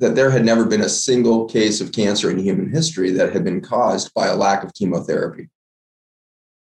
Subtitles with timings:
[0.00, 3.44] that there had never been a single case of cancer in human history that had
[3.44, 5.48] been caused by a lack of chemotherapy.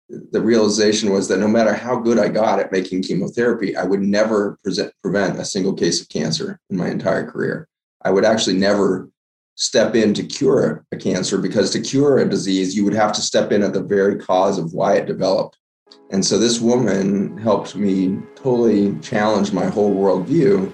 [0.09, 4.03] The realization was that no matter how good I got at making chemotherapy, I would
[4.03, 7.69] never present, prevent a single case of cancer in my entire career.
[8.03, 9.09] I would actually never
[9.55, 13.23] step in to cure a cancer because to cure a disease, you would have to
[13.23, 15.57] step in at the very cause of why it developed.
[16.11, 20.73] And so this woman helped me totally challenge my whole worldview.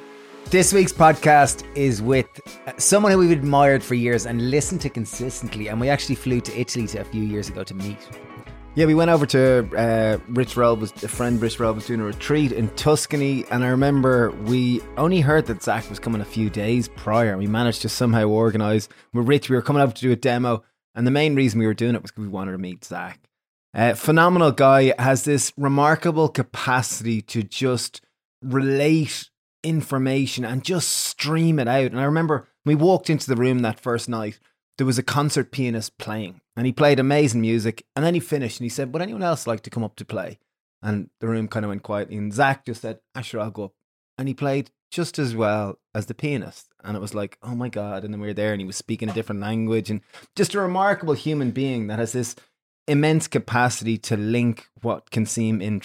[0.50, 2.26] This week's podcast is with
[2.76, 5.68] someone who we've admired for years and listened to consistently.
[5.68, 7.98] And we actually flew to Italy to a few years ago to meet.
[8.74, 12.00] Yeah, we went over to uh, Rich Roll was a friend Rich Roll was doing
[12.00, 16.24] a retreat in Tuscany, and I remember we only heard that Zach was coming a
[16.24, 17.36] few days prior.
[17.36, 19.50] We managed to somehow organise with Rich.
[19.50, 20.62] We were coming over to do a demo,
[20.94, 23.20] and the main reason we were doing it was because we wanted to meet Zach.
[23.74, 28.00] Uh, phenomenal guy has this remarkable capacity to just
[28.42, 29.28] relate
[29.62, 31.86] information and just stream it out.
[31.86, 34.38] And I remember we walked into the room that first night,
[34.76, 37.84] there was a concert pianist playing and he played amazing music.
[37.96, 40.04] And then he finished and he said, Would anyone else like to come up to
[40.04, 40.38] play?
[40.82, 42.10] And the room kind of went quiet.
[42.10, 43.72] And Zach just said, sure, I'll go up.
[44.16, 46.68] And he played just as well as the pianist.
[46.82, 48.04] And it was like, oh my God.
[48.04, 50.00] And then we were there and he was speaking a different language and
[50.36, 52.36] just a remarkable human being that has this
[52.86, 55.82] immense capacity to link what can seem in-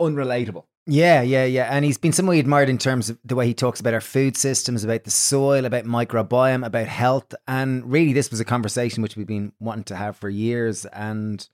[0.00, 1.68] unrelatable yeah, yeah, yeah.
[1.70, 4.00] And he's been someone we admired in terms of the way he talks about our
[4.00, 7.34] food systems, about the soil, about microbiome, about health.
[7.46, 10.86] And really, this was a conversation which we've been wanting to have for years.
[10.86, 11.46] And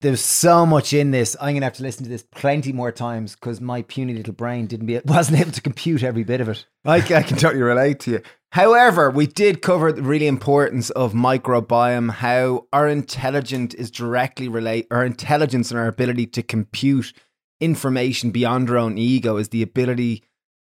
[0.00, 1.36] there's so much in this.
[1.40, 4.34] I'm going to have to listen to this plenty more times because my puny little
[4.34, 6.66] brain didn't be wasn't able to compute every bit of it.
[6.84, 8.22] I, I can totally relate to you.
[8.50, 14.88] However, we did cover the really importance of microbiome, how our intelligence is directly relate
[14.90, 17.12] our intelligence and our ability to compute
[17.60, 20.22] information beyond our own ego is the ability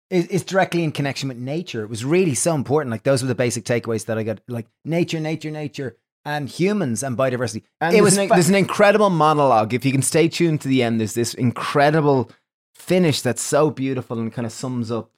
[0.10, 1.84] is, is directly in connection with nature.
[1.84, 2.92] It was really so important.
[2.92, 4.40] Like those were the basic takeaways that I got.
[4.48, 7.64] Like nature, nature, nature, and humans and biodiversity.
[7.82, 9.74] And it was an, fa- there's an incredible monologue.
[9.74, 12.32] If you can stay tuned to the end, there's this incredible
[12.76, 15.12] finish that's so beautiful and kind of sums up.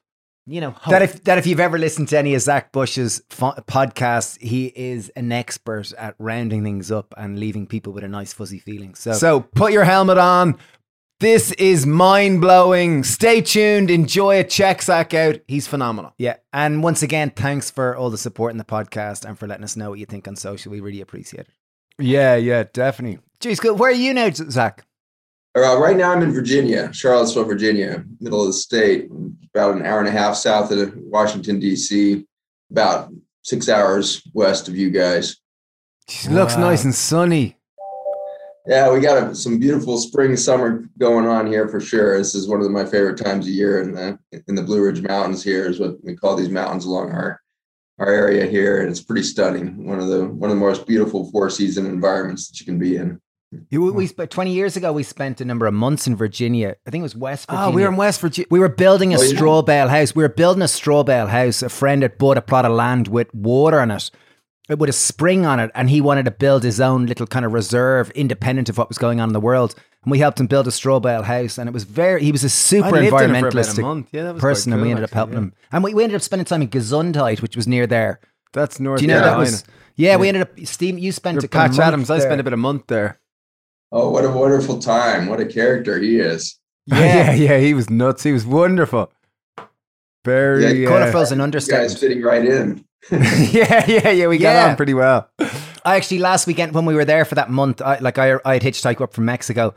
[0.45, 0.91] You know hope.
[0.91, 4.73] that if that if you've ever listened to any of Zach Bush's fo- podcasts, he
[4.75, 8.95] is an expert at rounding things up and leaving people with a nice fuzzy feeling.
[8.95, 10.57] So, so put your helmet on,
[11.19, 13.03] this is mind blowing.
[13.03, 13.91] Stay tuned.
[13.91, 14.49] Enjoy it.
[14.49, 15.39] Check Zach out.
[15.47, 16.13] He's phenomenal.
[16.17, 16.37] Yeah.
[16.53, 19.75] And once again, thanks for all the support in the podcast and for letting us
[19.75, 20.71] know what you think on social.
[20.71, 21.49] We really appreciate it.
[21.97, 23.19] Yeah, yeah, definitely.
[23.41, 23.77] Jeez, good.
[23.77, 24.85] Where are you now, Zach?
[25.57, 29.09] Uh, right now, I'm in Virginia, Charlottesville, Virginia, middle of the state,
[29.53, 32.25] about an hour and a half south of Washington, D.C.,
[32.71, 33.11] about
[33.43, 35.37] six hours west of you guys.
[36.07, 36.61] Jeez, looks wow.
[36.61, 37.57] nice and sunny.
[38.69, 42.15] Yeah, we got a, some beautiful spring summer going on here for sure.
[42.19, 45.01] This is one of my favorite times of year in the in the Blue Ridge
[45.01, 45.43] Mountains.
[45.43, 47.41] Here is what we call these mountains along our
[47.97, 49.87] our area here, and it's pretty stunning.
[49.87, 52.95] One of the one of the most beautiful four season environments that you can be
[52.95, 53.19] in.
[53.71, 54.93] We spent 20 years ago.
[54.93, 56.75] We spent a number of months in Virginia.
[56.85, 57.69] I think it was West Virginia.
[57.69, 58.47] Oh, we were in West Virginia.
[58.51, 59.35] We were building a oh, yeah.
[59.35, 60.13] straw bale house.
[60.13, 61.63] We were building a straw bale house.
[61.63, 64.11] A friend had bought a plot of land with water in it
[64.77, 67.53] with a spring on it, and he wanted to build his own little kind of
[67.53, 69.73] reserve, independent of what was going on in the world.
[70.03, 72.23] And we helped him build a straw bale house, and it was very.
[72.23, 75.39] He was a super environmentalist yeah, person, cool, and we ended actually, up helping yeah.
[75.39, 75.53] him.
[75.71, 78.19] And we, we ended up spending time in Gesundheit, which was near there.
[78.53, 78.99] That's north.
[78.99, 79.63] Do you know that was?
[79.95, 80.59] Yeah, yeah, we ended up.
[80.65, 82.07] Steve, you spent a Patch Adams.
[82.07, 82.17] There.
[82.17, 83.19] I spent about a month there.
[83.91, 85.27] Oh, what a wonderful time!
[85.27, 86.55] What a character he is.
[86.89, 87.57] Yeah, yeah, yeah.
[87.59, 88.23] He was nuts.
[88.23, 89.11] He was wonderful.
[90.25, 90.81] Very.
[90.81, 91.89] Yeah, uh, an understatement.
[91.89, 92.83] Guys fitting right in.
[93.11, 94.27] yeah, yeah, yeah.
[94.27, 94.69] We got yeah.
[94.69, 95.29] on pretty well.
[95.85, 98.53] I actually last weekend when we were there for that month, I, like I, I
[98.53, 99.73] had hitchhiked up from Mexico,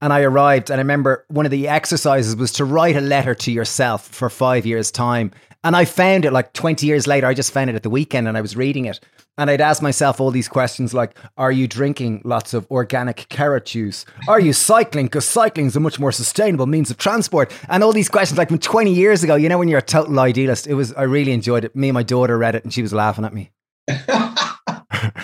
[0.00, 3.34] and I arrived, and I remember one of the exercises was to write a letter
[3.34, 5.30] to yourself for five years' time.
[5.64, 7.26] And I found it like 20 years later.
[7.26, 9.00] I just found it at the weekend and I was reading it.
[9.36, 13.64] And I'd ask myself all these questions like Are you drinking lots of organic carrot
[13.64, 14.04] juice?
[14.28, 15.06] Are you cycling?
[15.06, 17.50] Because cycling is a much more sustainable means of transport.
[17.68, 20.20] And all these questions, like from 20 years ago, you know, when you're a total
[20.20, 21.74] idealist, it was, I really enjoyed it.
[21.74, 23.50] Me and my daughter read it and she was laughing at me.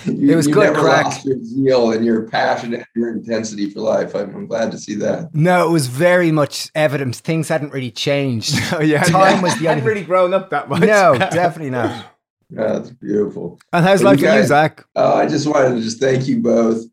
[0.05, 1.05] you, it was you good never crack.
[1.05, 4.15] Lost your zeal and your passion and your intensity for life.
[4.15, 5.35] I'm, I'm, glad to see that.
[5.35, 7.17] No, it was very much evident.
[7.17, 8.59] Things hadn't really changed.
[8.73, 9.43] oh, yeah, time yeah.
[9.43, 10.81] was the hadn't really grown up that much.
[10.81, 12.07] No, definitely not.
[12.51, 13.61] Yeah, that's beautiful.
[13.73, 14.85] And how's life for you, Zach?
[14.97, 16.85] Uh, I just wanted to just thank you both.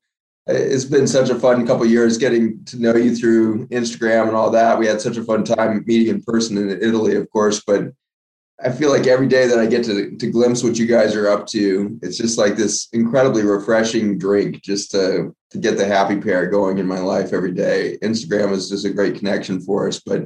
[0.46, 4.50] It's been such a fun couple years getting to know you through Instagram and all
[4.52, 4.80] that.
[4.80, 7.92] We had such a fun time meeting in person in Italy, of course, but
[8.64, 11.30] I feel like every day that I get to to glimpse what you guys are
[11.30, 16.20] up to, it's just like this incredibly refreshing drink just to to get the Happy
[16.20, 17.98] Pear going in my life every day.
[18.02, 20.24] Instagram is just a great connection for us, but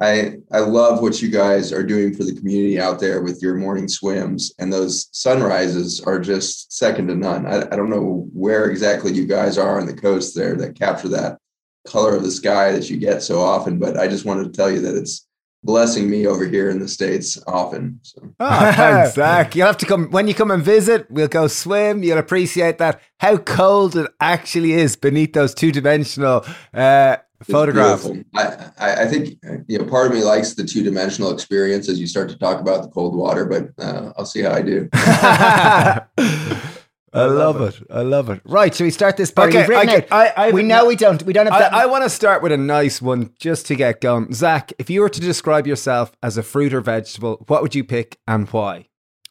[0.00, 3.54] I I love what you guys are doing for the community out there with your
[3.54, 7.46] morning swims, and those sunrises are just second to none.
[7.46, 11.08] I, I don't know where exactly you guys are on the coast there that capture
[11.08, 11.38] that
[11.86, 14.70] color of the sky that you get so often, but I just wanted to tell
[14.70, 15.26] you that it's
[15.62, 18.00] blessing me over here in the states often.
[18.02, 18.22] So.
[18.40, 19.54] Oh, thanks, Zach.
[19.54, 21.10] You'll have to come when you come and visit.
[21.10, 22.02] We'll go swim.
[22.02, 28.08] You'll appreciate that how cold it actually is beneath those two dimensional uh, photographs.
[28.34, 32.06] I, I think you know part of me likes the two dimensional experience as you
[32.06, 34.88] start to talk about the cold water, but uh, I'll see how I do.
[37.12, 37.82] I love it.
[37.90, 38.40] I love it.
[38.44, 39.58] Right, should we start this party?
[39.58, 41.22] Okay, I, I, I, we know we don't.
[41.24, 41.74] We don't have that.
[41.74, 44.32] I, I want to start with a nice one just to get going.
[44.32, 47.82] Zach, if you were to describe yourself as a fruit or vegetable, what would you
[47.82, 48.86] pick and why?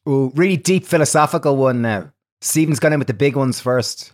[0.07, 2.11] Ooh, really deep philosophical one now.
[2.41, 4.13] Stephen's gone in with the big ones first.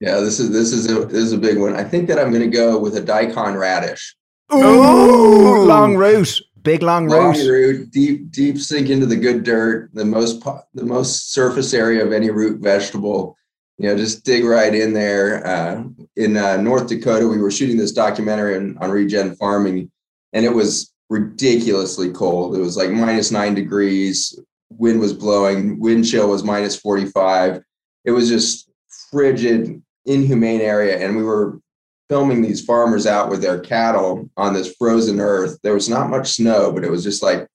[0.00, 1.74] Yeah, this is this is a this is a big one.
[1.74, 4.14] I think that I'm going to go with a daikon radish.
[4.52, 7.48] Ooh, Ooh long root big long, long root.
[7.48, 12.12] root, deep deep sink into the good dirt, the most the most surface area of
[12.12, 13.36] any root vegetable.
[13.78, 15.46] You know, just dig right in there.
[15.46, 15.84] Uh,
[16.16, 19.90] in uh, North Dakota, we were shooting this documentary on, on regen farming,
[20.32, 22.56] and it was ridiculously cold.
[22.56, 24.38] It was like minus nine degrees.
[24.70, 25.78] Wind was blowing.
[25.78, 27.62] Wind chill was minus forty five.
[28.04, 28.70] It was just
[29.10, 31.60] frigid, inhumane area, and we were
[32.08, 35.58] filming these farmers out with their cattle on this frozen earth.
[35.62, 37.46] There was not much snow, but it was just like,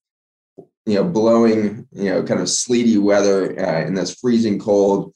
[0.86, 5.14] you know, blowing, you know, kind of sleety weather uh, in this freezing cold.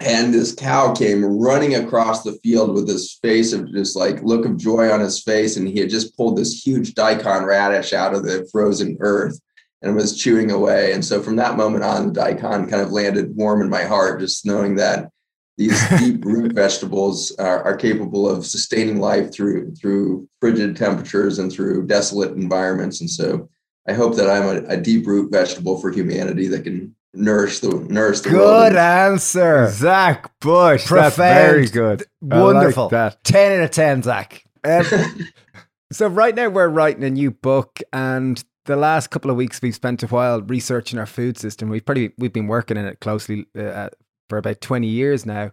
[0.00, 4.44] And this cow came running across the field with this face of just like look
[4.44, 5.56] of joy on his face.
[5.56, 9.40] And he had just pulled this huge daikon radish out of the frozen earth
[9.82, 10.92] and was chewing away.
[10.92, 14.20] And so from that moment on, the daikon kind of landed warm in my heart,
[14.20, 15.10] just knowing that
[15.58, 21.52] these deep root vegetables are, are, capable of sustaining life through through frigid temperatures and
[21.52, 23.00] through desolate environments.
[23.00, 23.50] And so
[23.88, 27.70] I hope that I'm a, a deep root vegetable for humanity that can nourish the
[27.88, 28.70] nourish the good world.
[28.70, 30.86] Good answer, Zach Bush.
[30.86, 31.12] Profound.
[31.12, 32.04] That's very good.
[32.20, 32.84] Wonderful.
[32.84, 33.24] Like that.
[33.24, 34.44] Ten out of ten, Zach.
[34.62, 34.84] Um,
[35.92, 39.74] so right now we're writing a new book, and the last couple of weeks we've
[39.74, 41.68] spent a while researching our food system.
[41.68, 43.88] We've pretty we've been working in it closely uh,
[44.28, 45.50] for about 20 years now.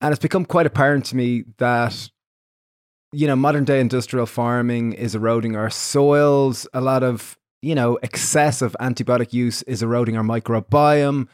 [0.00, 2.10] And it's become quite apparent to me that,
[3.12, 6.66] you know, modern day industrial farming is eroding our soils.
[6.74, 11.28] A lot of, you know, excessive antibiotic use is eroding our microbiome.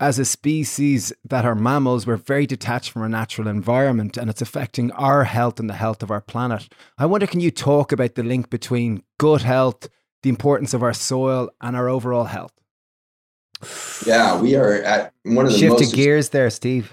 [0.00, 4.42] As a species that are mammals, we're very detached from our natural environment and it's
[4.42, 6.72] affecting our health and the health of our planet.
[6.98, 9.88] I wonder, can you talk about the link between gut health,
[10.22, 12.52] the importance of our soil, and our overall health?
[14.06, 16.92] Yeah, we are at one of the shifted most gears there, Steve.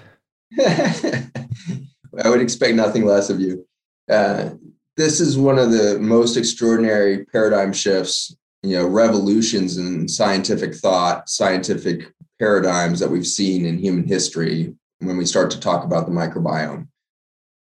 [0.58, 3.66] I would expect nothing less of you.
[4.10, 4.50] Uh,
[4.96, 11.28] this is one of the most extraordinary paradigm shifts, you know, revolutions in scientific thought,
[11.28, 16.12] scientific paradigms that we've seen in human history when we start to talk about the
[16.12, 16.88] microbiome.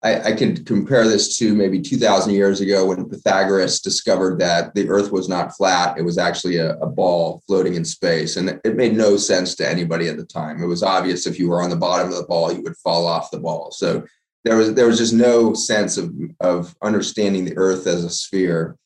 [0.03, 4.89] I, I can compare this to maybe 2,000 years ago when Pythagoras discovered that the
[4.89, 8.75] Earth was not flat; it was actually a, a, ball floating in space, and it
[8.75, 10.61] made no sense to anybody at the time.
[10.61, 13.05] It was obvious if you were on the bottom of the ball, you would fall
[13.05, 13.71] off the ball.
[13.71, 14.03] So
[14.43, 18.77] there was there was just no sense of of understanding the Earth as a sphere,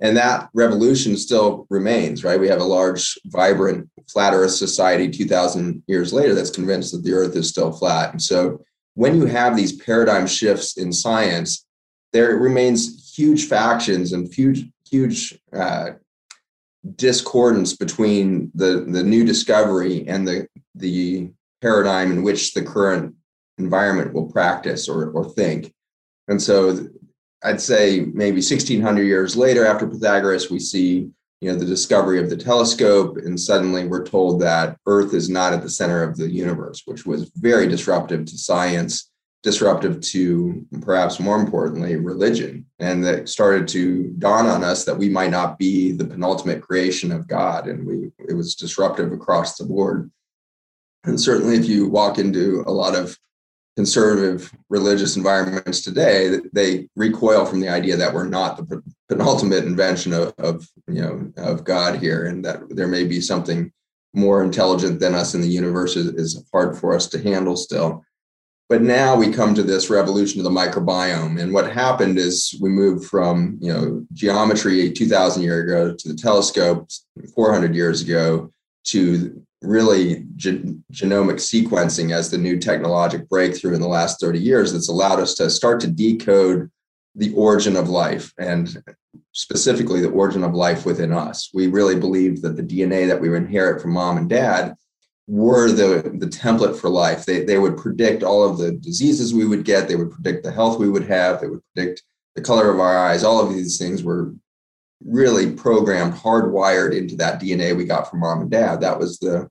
[0.00, 2.24] and that revolution still remains.
[2.24, 2.40] Right?
[2.40, 7.12] We have a large, vibrant, flat Earth society 2,000 years later that's convinced that the
[7.12, 8.64] Earth is still flat, and so
[8.94, 11.66] when you have these paradigm shifts in science,
[12.12, 15.90] there remains huge factions and huge, huge uh,
[16.96, 23.14] discordance between the, the new discovery and the, the paradigm in which the current
[23.58, 25.72] environment will practice or, or think.
[26.28, 26.88] And so
[27.42, 31.10] I'd say maybe 1600 years later, after Pythagoras, we see
[31.44, 35.52] you know the discovery of the telescope and suddenly we're told that earth is not
[35.52, 39.10] at the center of the universe which was very disruptive to science
[39.44, 42.64] disruptive to perhaps more importantly religion.
[42.78, 47.12] And that started to dawn on us that we might not be the penultimate creation
[47.12, 50.10] of god and we it was disruptive across the board.
[51.04, 53.18] And certainly if you walk into a lot of
[53.76, 60.12] conservative religious environments today they recoil from the idea that we're not the penultimate invention
[60.12, 63.70] of, of you know of god here and that there may be something
[64.14, 68.04] more intelligent than us in the universe is, is hard for us to handle still.
[68.68, 72.70] But now we come to this revolution of the microbiome and what happened is we
[72.70, 76.88] moved from you know geometry 2000 years ago to the telescope
[77.34, 78.50] 400 years ago
[78.84, 84.72] to really gen- genomic sequencing as the new technologic breakthrough in the last 30 years
[84.72, 86.70] that's allowed us to start to decode
[87.14, 88.82] the origin of life and
[89.32, 91.50] specifically the origin of life within us.
[91.54, 94.74] We really believed that the DNA that we inherit from mom and dad
[95.26, 97.24] were the, the template for life.
[97.24, 100.52] They, they would predict all of the diseases we would get, they would predict the
[100.52, 102.02] health we would have, they would predict
[102.34, 103.24] the color of our eyes.
[103.24, 104.34] All of these things were
[105.04, 108.80] really programmed, hardwired into that DNA we got from mom and dad.
[108.80, 109.48] That was the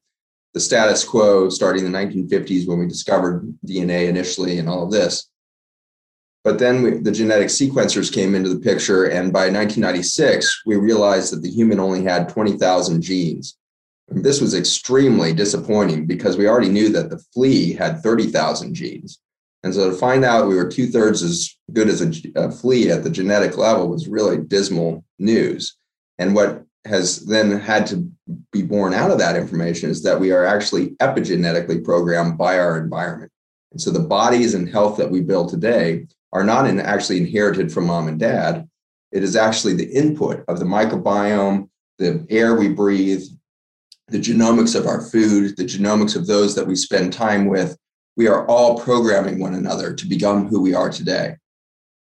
[0.54, 4.92] the status quo starting in the 1950s when we discovered DNA initially and all of
[4.92, 5.30] this.
[6.44, 11.32] But then we, the genetic sequencers came into the picture, and by 1996, we realized
[11.32, 13.58] that the human only had 20,000 genes.
[14.10, 19.20] And this was extremely disappointing because we already knew that the flea had 30,000 genes.
[19.64, 22.92] And so to find out we were two thirds as good as a, a, flea
[22.92, 25.78] at the genetic level was really dismal news.
[26.20, 28.12] And what has then had to
[28.52, 32.78] be born out of that information is that we are actually epigenetically programmed by our
[32.78, 33.32] environment.
[33.72, 37.72] And so the bodies and health that we build today are not in actually inherited
[37.72, 38.68] from mom and dad.
[39.12, 43.24] It is actually the input of the microbiome, the air we breathe,
[44.08, 47.78] the genomics of our food, the genomics of those that we spend time with.
[48.18, 51.38] We are all programming one another to become who we are today.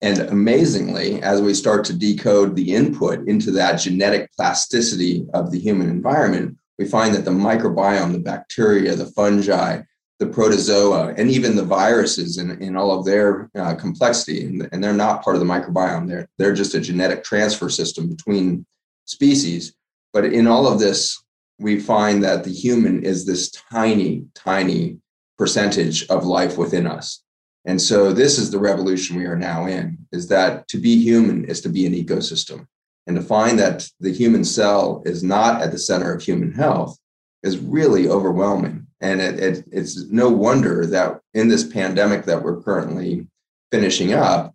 [0.01, 5.60] And amazingly, as we start to decode the input into that genetic plasticity of the
[5.60, 9.81] human environment, we find that the microbiome, the bacteria, the fungi,
[10.19, 14.45] the protozoa and even the viruses in, in all of their uh, complexity.
[14.45, 16.07] And, and, they're not part of the microbiome.
[16.07, 18.65] They're, they're just a genetic transfer system between
[19.03, 19.74] species.
[20.13, 21.22] But in all of this,
[21.60, 24.98] we find that the human is this tiny, tiny
[25.38, 27.22] percentage of life within us.
[27.65, 31.45] And so this is the revolution we are now in, is that to be human
[31.45, 32.67] is to be an ecosystem.
[33.07, 36.98] And to find that the human cell is not at the center of human health
[37.43, 42.61] is really overwhelming and it, it, it's no wonder that in this pandemic that we're
[42.61, 43.27] currently
[43.71, 44.53] finishing up,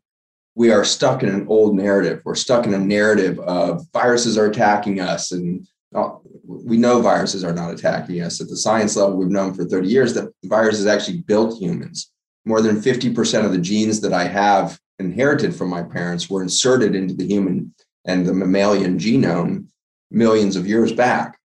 [0.54, 2.22] we are stuck in an old narrative.
[2.24, 5.32] We're stuck in a narrative of viruses are attacking us.
[5.32, 6.10] And uh,
[6.44, 8.40] we know viruses are not attacking us.
[8.40, 12.10] At the science level, we've known for 30 years that viruses actually built humans.
[12.44, 16.94] More than 50% of the genes that I have inherited from my parents were inserted
[16.94, 17.74] into the human
[18.06, 19.66] and the mammalian genome
[20.10, 21.39] millions of years back.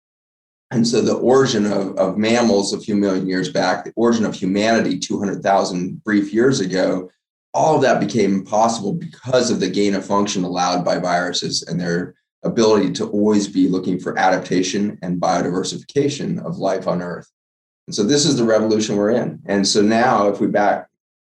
[0.72, 4.34] And so the origin of, of mammals a few million years back, the origin of
[4.34, 7.10] humanity 200,000 brief years ago,
[7.54, 11.80] all of that became possible because of the gain of function allowed by viruses and
[11.80, 17.30] their ability to always be looking for adaptation and biodiversification of life on Earth.
[17.88, 19.42] And so this is the revolution we're in.
[19.46, 20.88] And so now, if we back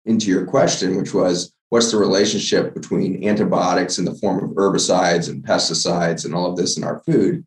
[0.05, 5.29] into your question, which was what's the relationship between antibiotics in the form of herbicides
[5.29, 7.45] and pesticides and all of this in our food?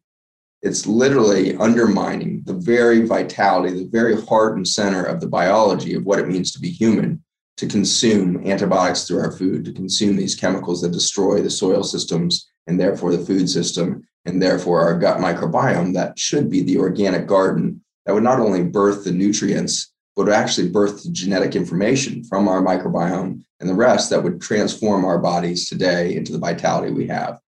[0.63, 6.05] It's literally undermining the very vitality, the very heart and center of the biology of
[6.05, 7.23] what it means to be human,
[7.57, 12.51] to consume antibiotics through our food, to consume these chemicals that destroy the soil systems
[12.67, 17.27] and therefore the food system, and therefore our gut microbiome that should be the organic
[17.27, 22.25] garden that would not only birth the nutrients, but would actually birth the genetic information
[22.25, 26.93] from our microbiome and the rest that would transform our bodies today into the vitality
[26.93, 27.39] we have.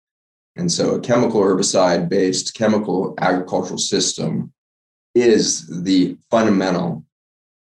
[0.61, 4.53] And so a chemical herbicide based chemical agricultural system
[5.15, 7.03] is the fundamental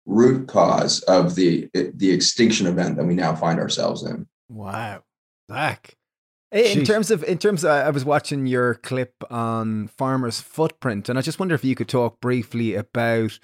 [0.07, 4.29] root cause of the the extinction event that we now find ourselves in.
[4.49, 5.03] Wow.
[5.51, 5.97] Zach.
[6.53, 6.87] In Jeez.
[6.87, 11.23] terms of, in terms, of, I was watching your clip on Farmer's Footprint, and I
[11.23, 13.41] just wonder if you could talk briefly about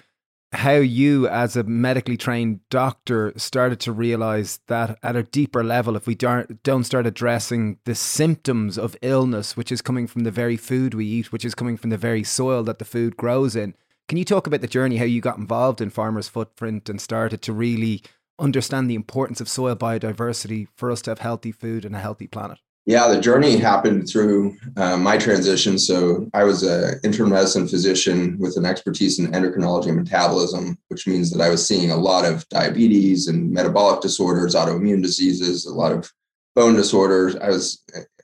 [0.53, 5.95] how you, as a medically trained doctor, started to realize that at a deeper level,
[5.95, 10.31] if we don't, don't start addressing the symptoms of illness, which is coming from the
[10.31, 13.55] very food we eat, which is coming from the very soil that the food grows
[13.55, 13.73] in.
[14.07, 17.41] Can you talk about the journey, how you got involved in Farmer's Footprint and started
[17.41, 18.03] to really
[18.37, 22.27] understand the importance of soil biodiversity for us to have healthy food and a healthy
[22.27, 22.59] planet?
[22.85, 25.79] Yeah, the journey happened through uh, my transition.
[25.79, 31.07] So I was an internal medicine physician with an expertise in endocrinology and metabolism, which
[31.07, 35.73] means that I was seeing a lot of diabetes and metabolic disorders, autoimmune diseases, a
[35.73, 36.11] lot of
[36.55, 37.37] bone disorders.
[37.37, 37.81] I was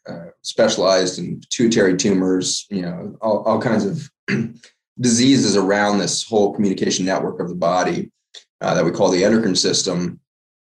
[0.09, 4.09] uh, specialized in pituitary tumors, you know, all, all kinds of
[4.99, 8.11] diseases around this whole communication network of the body
[8.59, 10.19] uh, that we call the endocrine system.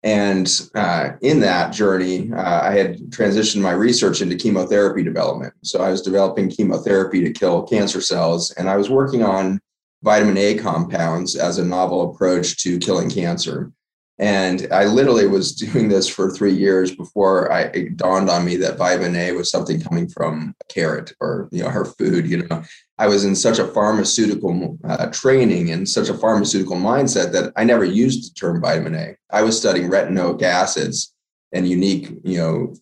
[0.07, 5.53] And uh, in that journey, uh, I had transitioned my research into chemotherapy development.
[5.63, 9.59] So I was developing chemotherapy to kill cancer cells, and I was working on
[10.03, 13.73] vitamin A compounds as a novel approach to killing cancer.
[14.19, 18.55] And I literally was doing this for three years before I, it dawned on me
[18.57, 22.27] that vitamin A was something coming from a carrot or you know her food.
[22.27, 22.63] You know,
[22.97, 27.63] I was in such a pharmaceutical uh, training and such a pharmaceutical mindset that I
[27.63, 29.15] never used the term vitamin A.
[29.29, 31.13] I was studying retinoic acids
[31.53, 32.75] and unique, you know,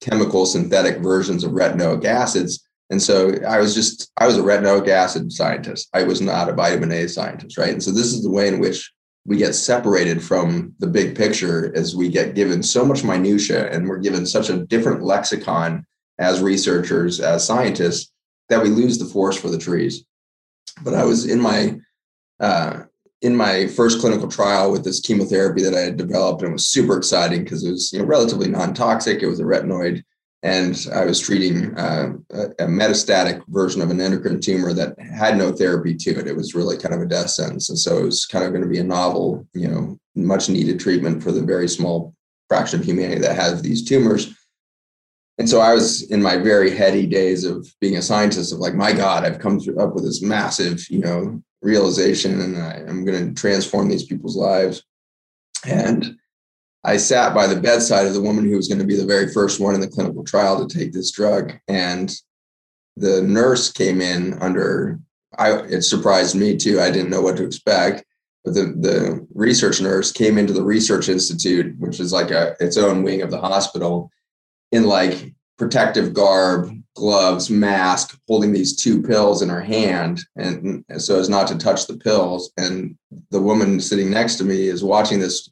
[0.00, 2.66] chemical synthetic versions of retinoic acids.
[2.90, 5.88] And so I was just, I was a retinoic acid scientist.
[5.94, 7.72] I was not a vitamin A scientist, right?
[7.72, 8.92] And so this is the way in which
[9.26, 13.88] we get separated from the big picture as we get given so much minutia and
[13.88, 15.84] we're given such a different lexicon
[16.18, 18.12] as researchers, as scientists,
[18.48, 20.04] that we lose the forest for the trees.
[20.82, 21.78] But I was in my
[22.40, 22.82] uh,
[23.22, 26.68] in my first clinical trial with this chemotherapy that I had developed, and it was
[26.68, 29.22] super exciting because it was you know, relatively non-toxic.
[29.22, 30.02] It was a retinoid,
[30.44, 35.50] and I was treating uh, a, metastatic version of an endocrine tumor that had no
[35.50, 36.26] therapy to it.
[36.26, 38.62] It was really kind of a death sentence, and so it was kind of going
[38.62, 42.14] to be a novel, you know, much needed treatment for the very small
[42.48, 44.34] fraction of humanity that has these tumors.
[45.38, 48.74] And so I was in my very heady days of being a scientist of like,
[48.74, 53.34] my God, I've come up with this massive, you know, realization and I, am going
[53.34, 54.84] to transform these people's lives.
[55.66, 56.16] And
[56.84, 59.32] I sat by the bedside of the woman who was going to be the very
[59.32, 61.54] first one in the clinical trial to take this drug.
[61.66, 62.14] And
[62.96, 64.98] the nurse came in under,
[65.38, 66.80] I, it surprised me too.
[66.80, 68.04] I didn't know what to expect.
[68.44, 72.76] But the, the research nurse came into the research institute, which is like a its
[72.76, 74.10] own wing of the hospital,
[74.70, 81.18] in like protective garb, gloves, mask, holding these two pills in her hand, and, so
[81.18, 82.52] as not to touch the pills.
[82.58, 82.98] And
[83.30, 85.48] the woman sitting next to me is watching this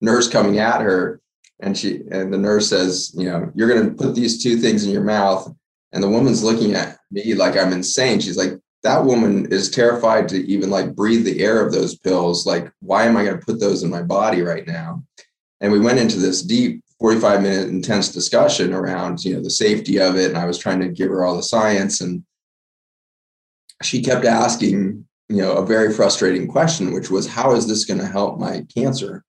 [0.00, 1.20] nurse coming at her,
[1.60, 4.84] and she and the nurse says, you know, you're going to put these two things
[4.84, 5.52] in your mouth.
[5.92, 8.20] And the woman's looking at me like I'm insane.
[8.20, 12.46] She's like, that woman is terrified to even like breathe the air of those pills.
[12.46, 15.02] Like, why am I going to put those in my body right now?
[15.60, 20.00] And we went into this deep 45 minute intense discussion around you know the safety
[20.00, 22.22] of it and i was trying to give her all the science and
[23.82, 28.00] she kept asking you know a very frustrating question which was how is this going
[28.00, 29.24] to help my cancer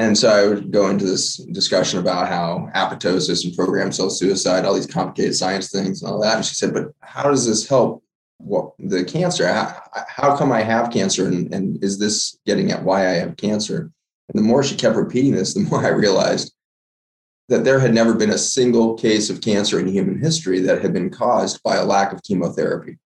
[0.00, 4.64] and so i would go into this discussion about how apoptosis and programmed cell suicide
[4.64, 6.36] all these complicated science things and all that.
[6.36, 8.02] And she said but how does this help
[8.38, 9.46] what the cancer?
[9.46, 13.36] How, how come i have cancer and, and is this getting at why i have
[13.36, 13.90] cancer?
[14.28, 16.54] And the more she kept repeating this the more i realized
[17.50, 20.92] that there had never been a single case of cancer in human history that had
[20.92, 22.96] been caused by a lack of chemotherapy.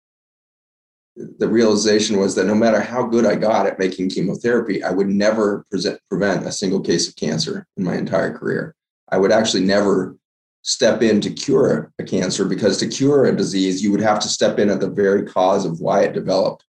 [1.16, 5.08] The realization was that no matter how good I got at making chemotherapy, I would
[5.08, 8.74] never present, prevent a single case of cancer in my entire career.
[9.10, 10.16] I would actually never
[10.62, 14.28] step in to cure a cancer because to cure a disease, you would have to
[14.28, 16.64] step in at the very cause of why it developed.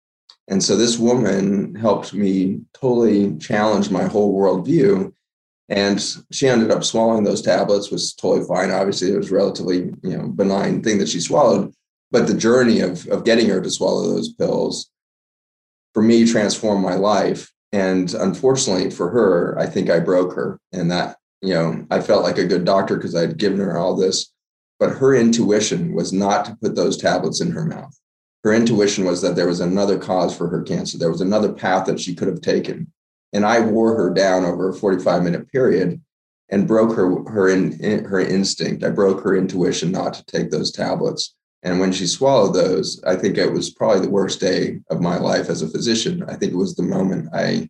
[0.47, 5.11] And so this woman helped me totally challenge my whole worldview
[5.69, 5.99] and
[6.31, 8.69] she ended up swallowing those tablets, was totally fine.
[8.69, 11.73] Obviously, it was relatively, you know, benign thing that she swallowed.
[12.15, 14.89] But the journey of, of getting her to swallow those pills
[15.93, 17.51] for me transformed my life.
[17.73, 20.57] And unfortunately for her, I think I broke her.
[20.71, 23.97] And that, you know, I felt like a good doctor because I'd given her all
[23.97, 24.31] this.
[24.79, 27.99] But her intuition was not to put those tablets in her mouth.
[28.45, 30.97] Her intuition was that there was another cause for her cancer.
[30.97, 32.87] There was another path that she could have taken
[33.33, 36.01] and I wore her down over a 45 minute period
[36.47, 38.85] and broke her her in, in, her instinct.
[38.85, 41.35] I broke her intuition not to take those tablets.
[41.65, 45.17] And when she swallowed those, I think it was probably the worst day of my
[45.17, 46.23] life as a physician.
[46.27, 47.67] I think it was the moment I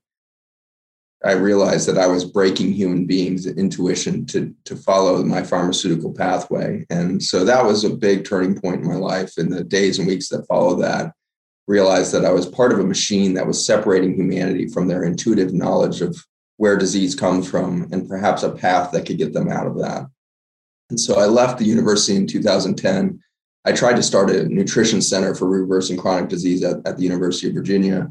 [1.23, 6.86] I realized that I was breaking human beings' intuition to to follow my pharmaceutical pathway.
[6.89, 9.38] And so that was a big turning point in my life.
[9.38, 11.13] In the days and weeks that followed that,
[11.67, 15.53] realized that I was part of a machine that was separating humanity from their intuitive
[15.53, 16.15] knowledge of
[16.58, 20.05] where disease comes from and perhaps a path that could get them out of that.
[20.89, 23.21] And so I left the university in 2010.
[23.65, 27.47] I tried to start a nutrition center for reversing chronic disease at, at the University
[27.47, 28.10] of Virginia.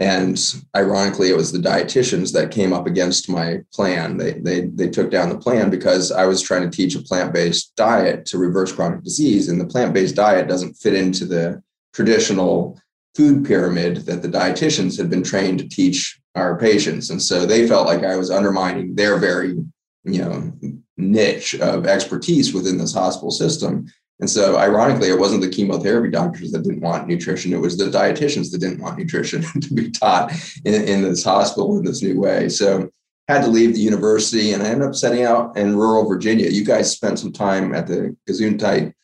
[0.00, 0.38] And
[0.76, 4.16] ironically, it was the dietitians that came up against my plan.
[4.16, 7.32] They, they, they took down the plan because I was trying to teach a plant
[7.32, 9.48] based diet to reverse chronic disease.
[9.48, 12.80] And the plant based diet doesn't fit into the traditional
[13.16, 17.10] food pyramid that the dietitians had been trained to teach our patients.
[17.10, 19.56] And so they felt like I was undermining their very,
[20.04, 20.52] you know,
[20.96, 23.86] niche of expertise within this hospital system.
[24.20, 27.52] And so, ironically, it wasn't the chemotherapy doctors that didn't want nutrition.
[27.52, 30.32] It was the dietitians that didn't want nutrition to be taught
[30.64, 32.48] in, in this hospital in this new way.
[32.48, 32.90] So,
[33.28, 36.48] had to leave the university and I ended up setting out in rural Virginia.
[36.48, 38.94] You guys spent some time at the Gesundheit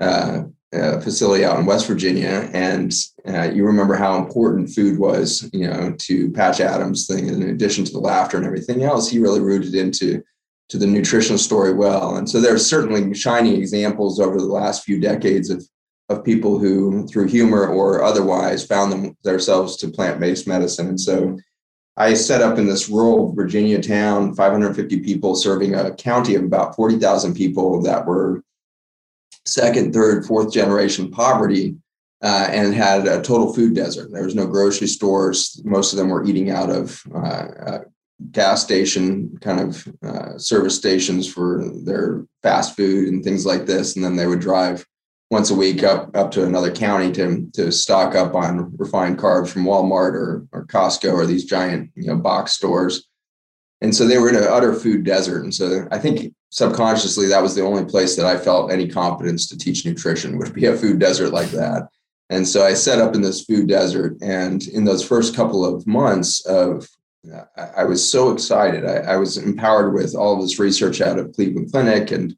[0.00, 2.94] uh, uh, facility out in West Virginia, and
[3.28, 7.28] uh, you remember how important food was, you know, to Patch Adams' thing.
[7.28, 10.22] In addition to the laughter and everything else, he really rooted into
[10.72, 12.16] to the nutrition story well.
[12.16, 15.62] And so there are certainly shining examples over the last few decades of
[16.08, 20.88] of people who, through humor or otherwise, found them themselves to plant based medicine.
[20.88, 21.38] And so
[21.96, 26.74] I set up in this rural Virginia town, 550 people, serving a county of about
[26.74, 28.42] 40,000 people that were
[29.46, 31.76] second, third, fourth generation poverty
[32.22, 34.10] uh, and had a total food desert.
[34.10, 35.60] There was no grocery stores.
[35.64, 37.18] Most of them were eating out of uh,
[37.66, 37.78] uh,
[38.30, 43.96] gas station kind of uh, service stations for their fast food and things like this.
[43.96, 44.86] And then they would drive
[45.30, 49.48] once a week up up to another county to to stock up on refined carbs
[49.48, 53.08] from Walmart or or Costco or these giant you know box stores.
[53.80, 55.42] And so they were in an utter food desert.
[55.42, 59.48] And so I think subconsciously that was the only place that I felt any confidence
[59.48, 61.88] to teach nutrition would be a food desert like that.
[62.30, 64.16] And so I set up in this food desert.
[64.22, 66.88] And in those first couple of months of,
[67.56, 68.84] I was so excited.
[68.84, 72.36] I, I was empowered with all this research out of Cleveland Clinic and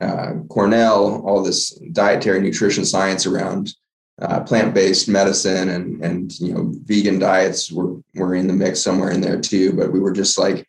[0.00, 3.74] uh, Cornell, all this dietary nutrition science around
[4.20, 9.10] uh, plant-based medicine and and you know vegan diets were were in the mix somewhere
[9.10, 9.72] in there too.
[9.72, 10.66] But we were just like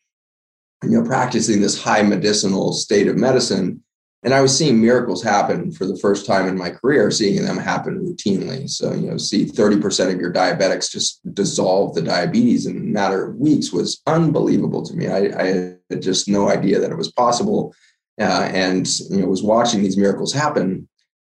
[0.84, 3.84] you know practicing this high medicinal state of medicine
[4.24, 7.58] and I was seeing miracles happen for the first time in my career, seeing them
[7.58, 8.70] happen routinely.
[8.70, 13.26] So, you know, see 30% of your diabetics just dissolve the diabetes in a matter
[13.26, 15.08] of weeks was unbelievable to me.
[15.08, 15.46] I, I
[15.90, 17.76] had just no idea that it was possible.
[18.20, 20.88] Uh, and, you know, was watching these miracles happen.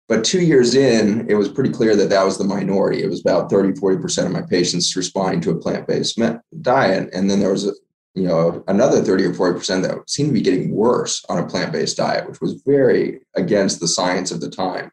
[0.07, 3.01] But two years in, it was pretty clear that that was the minority.
[3.01, 6.19] It was about 30, 40% of my patients responding to a plant based
[6.61, 7.09] diet.
[7.13, 7.71] And then there was a,
[8.15, 11.45] you know another 30 or 40 percent that seemed to be getting worse on a
[11.45, 14.91] plant-based diet which was very against the science of the time.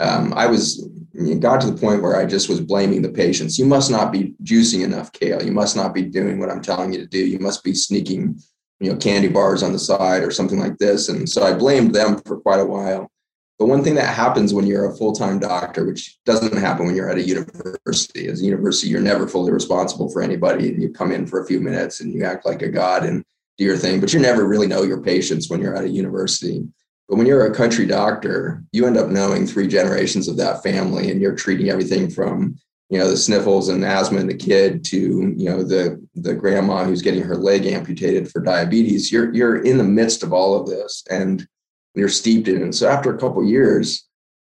[0.00, 3.10] Um, i was you know got to the point where i just was blaming the
[3.10, 3.58] patients.
[3.58, 5.42] You must not be juicing enough kale.
[5.42, 7.24] You must not be doing what i'm telling you to do.
[7.24, 8.40] You must be sneaking
[8.80, 11.08] you know candy bars on the side or something like this.
[11.08, 13.10] And so i blamed them for quite a while
[13.58, 16.96] but one thing that happens when you're a full time doctor, which doesn't happen when
[16.96, 20.74] you're at a university, as a university, you're never fully responsible for anybody.
[20.76, 23.24] You come in for a few minutes and you act like a god and
[23.56, 26.66] do your thing, but you never really know your patients when you're at a university.
[27.08, 31.10] But when you're a country doctor, you end up knowing three generations of that family
[31.10, 32.56] and you're treating everything from
[32.90, 36.84] you know the sniffles and asthma in the kid to you know the the grandma
[36.84, 40.66] who's getting her leg amputated for diabetes you're you're in the midst of all of
[40.68, 41.48] this and
[41.94, 42.74] you're steeped in it.
[42.74, 44.06] So after a couple years,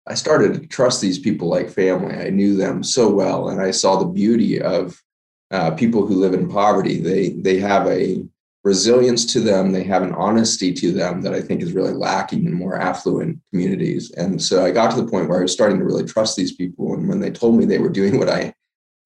[0.06, 2.14] I started to trust these people like family.
[2.14, 5.00] I knew them so well, and I saw the beauty of
[5.50, 7.00] uh, people who live in poverty.
[7.00, 8.24] They they have a
[8.64, 9.72] resilience to them.
[9.72, 13.38] They have an honesty to them that I think is really lacking in more affluent
[13.50, 14.10] communities.
[14.12, 16.54] And so I got to the point where I was starting to really trust these
[16.54, 16.94] people.
[16.94, 18.54] And when they told me they were doing what I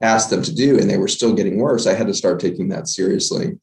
[0.01, 2.68] asked them to do, and they were still getting worse, I had to start taking
[2.68, 3.59] that seriously.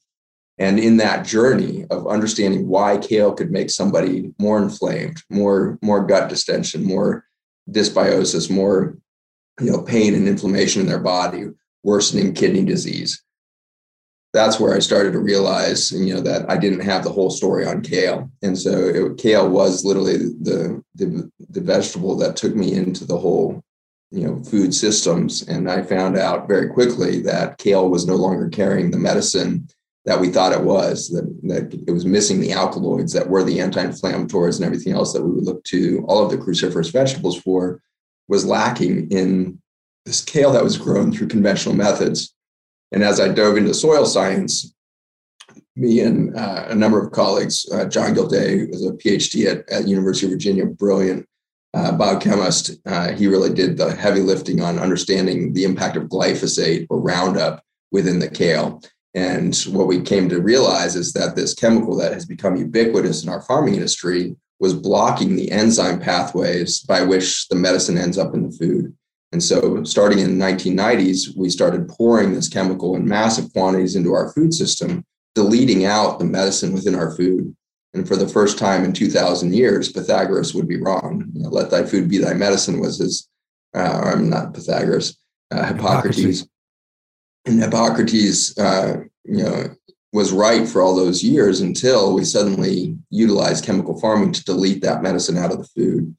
[0.57, 6.05] And in that journey of understanding why kale could make somebody more inflamed, more, more
[6.05, 7.25] gut distension, more
[7.69, 8.97] dysbiosis, more
[9.59, 11.47] you know, pain and inflammation in their body,
[11.83, 13.21] worsening kidney disease.
[14.33, 17.65] That's where I started to realize, you know, that I didn't have the whole story
[17.65, 22.73] on kale, and so it, kale was literally the, the the vegetable that took me
[22.73, 23.63] into the whole,
[24.11, 25.43] you know, food systems.
[25.43, 29.69] And I found out very quickly that kale was no longer carrying the medicine
[30.05, 33.59] that we thought it was, that, that it was missing the alkaloids that were the
[33.59, 37.81] anti-inflammatories and everything else that we would look to all of the cruciferous vegetables for
[38.27, 39.59] was lacking in
[40.05, 42.35] this kale that was grown through conventional methods.
[42.91, 44.73] And as I dove into soil science,
[45.75, 49.87] me and uh, a number of colleagues, uh, John Gildea was a PhD at, at
[49.87, 51.27] University of Virginia, brilliant
[51.73, 52.79] uh, biochemist.
[52.85, 57.63] Uh, he really did the heavy lifting on understanding the impact of glyphosate or Roundup
[57.91, 58.81] within the kale.
[59.15, 63.30] And what we came to realize is that this chemical that has become ubiquitous in
[63.30, 68.43] our farming industry was blocking the enzyme pathways by which the medicine ends up in
[68.43, 68.93] the food.
[69.32, 74.13] And so, starting in the 1990s, we started pouring this chemical in massive quantities into
[74.13, 77.56] our food system, deleting out the medicine within our food.
[77.93, 81.32] And for the first time in 2,000 years, Pythagoras would be wrong.
[81.34, 83.30] You know, Let thy food be thy medicine was his,
[83.73, 85.17] uh, I'm not Pythagoras,
[85.51, 86.17] uh, Hippocrates.
[86.17, 86.47] Hippocrates
[87.45, 89.75] and Hippocrates, uh, you know,
[90.13, 95.03] was right for all those years until we suddenly utilized chemical farming to delete that
[95.03, 96.15] medicine out of the food.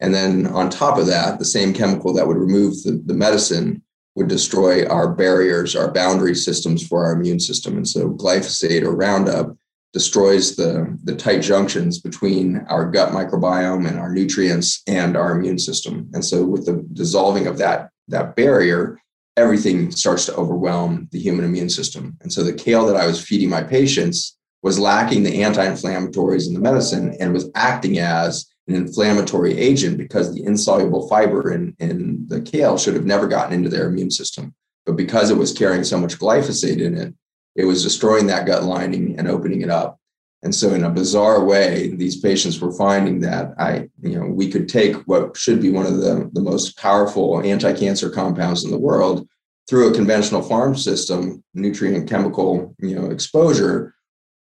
[0.00, 3.82] And then on top of that, the same chemical that would remove the, the medicine
[4.14, 7.76] would destroy our barriers, our boundary systems for our immune system.
[7.76, 9.56] And so glyphosate or Roundup
[9.92, 15.58] destroys the, the tight junctions between our gut microbiome and our nutrients and our immune
[15.58, 16.08] system.
[16.14, 18.98] And so with the dissolving of that, that barrier,
[19.36, 22.16] everything starts to overwhelm the human immune system.
[22.20, 26.54] And so the kale that I was feeding my patients was lacking the anti-inflammatories in
[26.54, 32.26] the medicine and was acting as an inflammatory agent because the insoluble fiber in, in
[32.28, 34.54] the kale should have never gotten into their immune system.
[34.86, 37.14] But because it was carrying so much glyphosate in it,
[37.56, 39.98] it was destroying that gut lining and opening it up.
[40.44, 44.50] And so, in a bizarre way, these patients were finding that I, you know, we
[44.50, 48.78] could take what should be one of the, the most powerful anti-cancer compounds in the
[48.78, 49.26] world
[49.68, 53.94] through a conventional farm system, nutrient chemical, you know, exposure,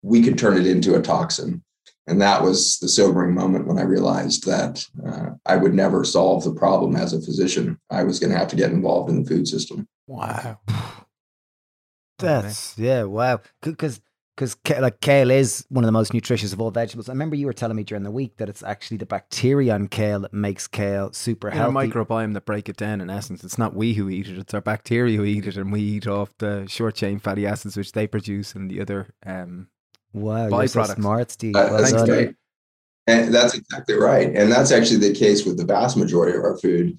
[0.01, 1.63] we could turn it into a toxin.
[2.07, 6.43] And that was the sobering moment when I realized that uh, I would never solve
[6.43, 7.79] the problem as a physician.
[7.89, 9.87] I was going to have to get involved in the food system.
[10.07, 10.59] Wow.
[12.19, 13.41] That's yeah, wow.
[13.61, 13.99] Because
[14.35, 17.07] because like kale is one of the most nutritious of all vegetables.
[17.07, 19.87] I remember you were telling me during the week that it's actually the bacteria on
[19.87, 21.77] kale that makes kale super In healthy.
[21.77, 23.01] Our microbiome that break it down.
[23.01, 25.71] In essence, it's not we who eat it; it's our bacteria who eat it, and
[25.71, 29.67] we eat off the short chain fatty acids which they produce and the other um,
[30.13, 30.87] wow, byproducts.
[30.87, 31.55] So smart, Steve.
[31.55, 32.05] Uh, well that's done.
[32.05, 32.35] great.
[33.07, 34.35] And that's exactly right.
[34.35, 36.97] And that's actually the case with the vast majority of our food.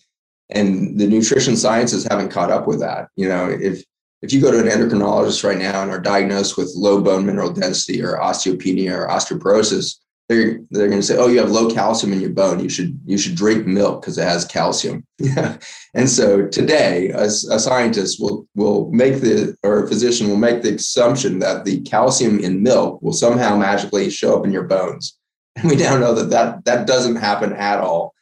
[0.51, 3.09] And the nutrition sciences haven't caught up with that.
[3.17, 3.83] You know, if
[4.23, 7.53] if you go to an endocrinologist right now and are diagnosed with low bone mineral
[7.53, 9.99] density or osteopenia or osteoporosis,
[10.29, 12.59] they're they're going to say, "Oh, you have low calcium in your bone.
[12.59, 15.05] You should you should drink milk because it has calcium."
[15.95, 20.63] and so today, a, a scientist will will make the or a physician will make
[20.63, 25.17] the assumption that the calcium in milk will somehow magically show up in your bones,
[25.55, 28.13] and we now know that that that doesn't happen at all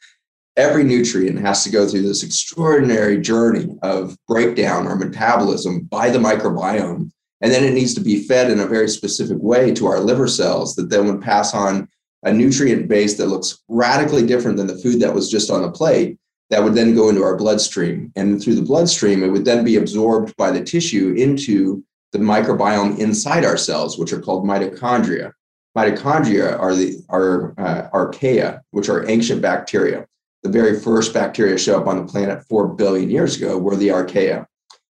[0.57, 6.19] every nutrient has to go through this extraordinary journey of breakdown or metabolism by the
[6.19, 7.11] microbiome.
[7.41, 10.27] And then it needs to be fed in a very specific way to our liver
[10.27, 11.89] cells that then would pass on
[12.23, 15.71] a nutrient base that looks radically different than the food that was just on the
[15.71, 16.17] plate
[16.49, 18.11] that would then go into our bloodstream.
[18.15, 22.97] And through the bloodstream, it would then be absorbed by the tissue into the microbiome
[22.99, 25.33] inside our cells, which are called mitochondria.
[25.75, 30.07] Mitochondria are the are uh, archaea, which are ancient bacteria
[30.45, 33.87] the very first bacteria show up on the planet 4 billion years ago were the
[33.87, 34.45] archaea.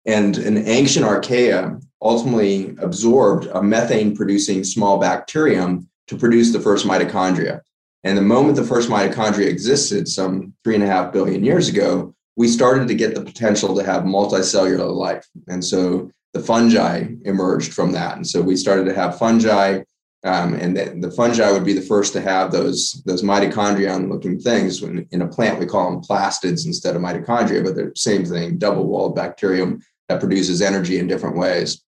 [0.06, 6.86] And an ancient archaea ultimately absorbed a methane producing small bacterium to produce the first
[6.86, 7.62] mitochondria.
[8.04, 12.14] And the moment the first mitochondria existed, some three and a half billion years ago,
[12.36, 15.26] we started to get the potential to have multicellular life.
[15.48, 18.18] And so the fungi emerged from that.
[18.18, 19.84] And so we started to have fungi
[20.23, 24.39] um, and the, the, fungi would be the first to have those those mitochondrion looking
[24.39, 24.82] things.
[24.82, 28.25] When in a plant, we call them plastids instead of mitochondria, but they're the same
[28.25, 31.84] thing, double walled bacterium that produces energy in different ways.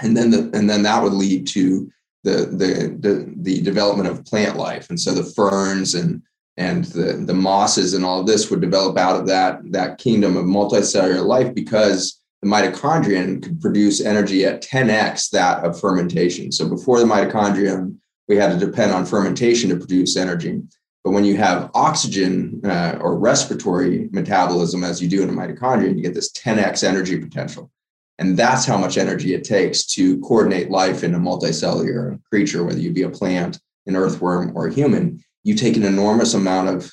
[0.00, 1.90] And then the, and then that would lead to
[2.22, 4.88] the, the the the development of plant life.
[4.90, 6.22] And so the ferns and
[6.56, 10.36] and the, the mosses and all of this would develop out of that that kingdom
[10.36, 16.52] of multicellular life because the mitochondrion could produce energy at 10x that of fermentation.
[16.52, 17.96] So before the mitochondrion,
[18.28, 20.62] we had to depend on fermentation to produce energy.
[21.04, 25.96] But when you have oxygen uh, or respiratory metabolism, as you do in a mitochondrion,
[25.96, 27.70] you get this 10x energy potential.
[28.18, 32.80] And that's how much energy it takes to coordinate life in a multicellular creature, whether
[32.80, 35.22] you be a plant, an earthworm, or a human.
[35.44, 36.90] You take an enormous amount of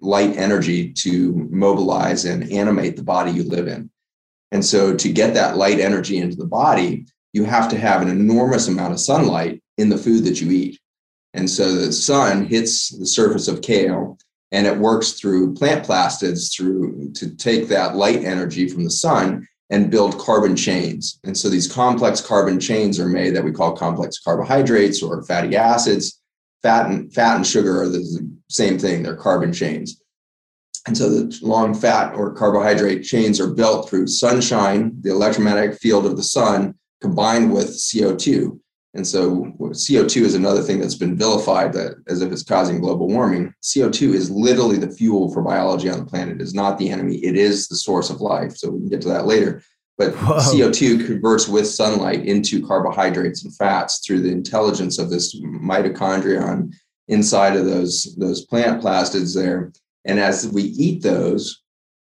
[0.00, 3.90] light energy to mobilize and animate the body you live in.
[4.52, 8.08] And so to get that light energy into the body, you have to have an
[8.08, 10.80] enormous amount of sunlight in the food that you eat.
[11.34, 14.18] And so the sun hits the surface of kale
[14.52, 19.46] and it works through plant plastids through to take that light energy from the sun
[19.70, 21.20] and build carbon chains.
[21.22, 25.54] And so these complex carbon chains are made that we call complex carbohydrates or fatty
[25.56, 26.20] acids.
[26.62, 29.99] Fat and fat and sugar are the same thing, they're carbon chains.
[30.86, 36.06] And so the long fat or carbohydrate chains are built through sunshine, the electromagnetic field
[36.06, 38.58] of the sun, combined with CO2.
[38.94, 43.06] And so CO2 is another thing that's been vilified that as if it's causing global
[43.06, 43.54] warming.
[43.62, 46.36] CO2 is literally the fuel for biology on the planet.
[46.36, 47.16] It is not the enemy.
[47.18, 48.56] It is the source of life.
[48.56, 49.62] So we can get to that later.
[49.96, 50.38] But Whoa.
[50.38, 56.72] CO2 converts with sunlight into carbohydrates and fats through the intelligence of this mitochondrion
[57.06, 59.72] inside of those, those plant plastids there.
[60.04, 61.62] And as we eat those,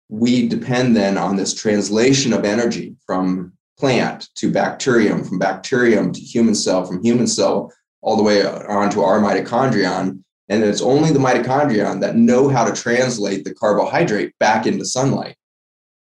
[0.09, 6.21] we depend then on this translation of energy from plant to bacterium, from bacterium to
[6.21, 10.23] human cell, from human cell all the way onto our mitochondrion.
[10.49, 15.37] And it's only the mitochondrion that know how to translate the carbohydrate back into sunlight.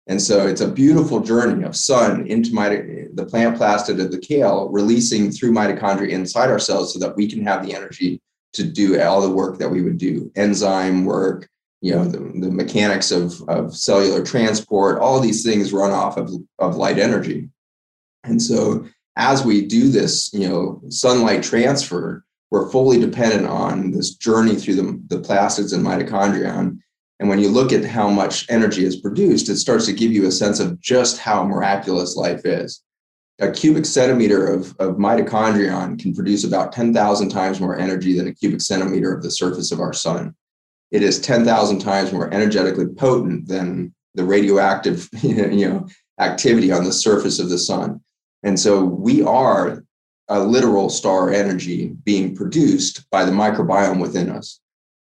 [0.06, 4.68] And so it's a beautiful journey of sun into the plant plastid of the kale,
[4.68, 8.20] releasing through mitochondria inside ourselves so that we can have the energy
[8.52, 11.48] to do all the work that we would do enzyme work,
[11.84, 16.30] you know the, the mechanics of, of cellular transport all these things run off of,
[16.58, 17.50] of light energy.
[18.24, 24.14] And so as we do this you know sunlight transfer we're fully dependent on this
[24.14, 26.78] journey through the, the plastids and mitochondrion.
[27.20, 30.26] And when you look at how much energy is produced it starts to give you
[30.26, 32.82] a sense of just how miraculous life is.
[33.40, 38.34] A cubic centimeter of, of mitochondrion can produce about 10,000 times more energy than a
[38.34, 40.34] cubic centimeter of the surface of our sun.
[40.90, 45.88] It is 10,000 times more energetically potent than the radioactive you know,
[46.20, 48.00] activity on the surface of the sun.
[48.42, 49.84] And so we are
[50.28, 54.60] a literal star energy being produced by the microbiome within us.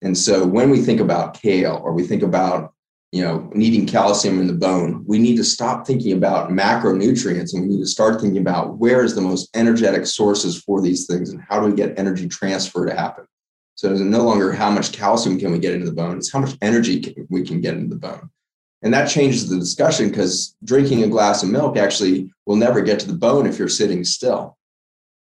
[0.03, 2.75] And so when we think about kale or we think about
[3.13, 7.63] you know, needing calcium in the bone, we need to stop thinking about macronutrients and
[7.63, 11.31] we need to start thinking about where is the most energetic sources for these things
[11.31, 13.25] and how do we get energy transfer to happen.
[13.77, 16.41] So it's no longer how much calcium can we get into the bone, it's how
[16.41, 18.31] much energy can, we can get into the bone.
[18.83, 22.99] And that changes the discussion because drinking a glass of milk actually will never get
[23.01, 24.57] to the bone if you're sitting still.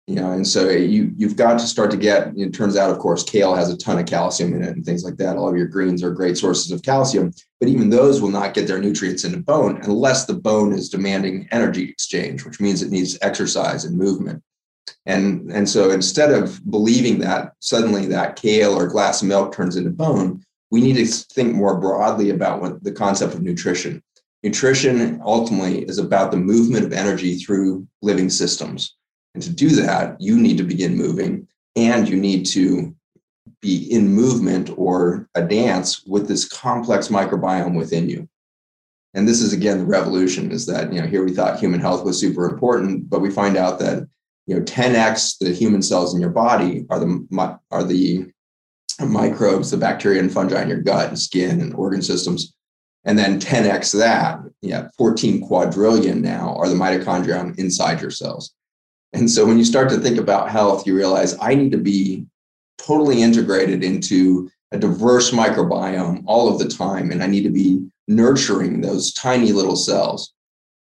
[0.07, 2.99] You know and so you you've got to start to get it turns out of
[2.99, 5.37] course kale has a ton of calcium in it and things like that.
[5.37, 8.67] All of your greens are great sources of calcium but even those will not get
[8.67, 13.17] their nutrients into bone unless the bone is demanding energy exchange which means it needs
[13.21, 14.43] exercise and movement
[15.05, 19.75] and and so instead of believing that suddenly that kale or glass of milk turns
[19.75, 24.01] into bone we need to think more broadly about what the concept of nutrition
[24.43, 28.95] nutrition ultimately is about the movement of energy through living systems
[29.33, 32.95] and to do that, you need to begin moving and you need to
[33.61, 38.27] be in movement or a dance with this complex microbiome within you.
[39.15, 42.03] And this is again the revolution is that, you know, here we thought human health
[42.03, 44.07] was super important, but we find out that,
[44.45, 47.25] you know, 10x the human cells in your body are the
[47.71, 48.32] are the
[48.99, 52.53] microbes, the bacteria and fungi in your gut and skin and organ systems.
[53.06, 58.53] And then 10x that, yeah, 14 quadrillion now are the mitochondria inside your cells.
[59.12, 62.25] And so when you start to think about health, you realize I need to be
[62.77, 67.12] totally integrated into a diverse microbiome all of the time.
[67.12, 70.34] And I need to be nurturing those tiny little cells.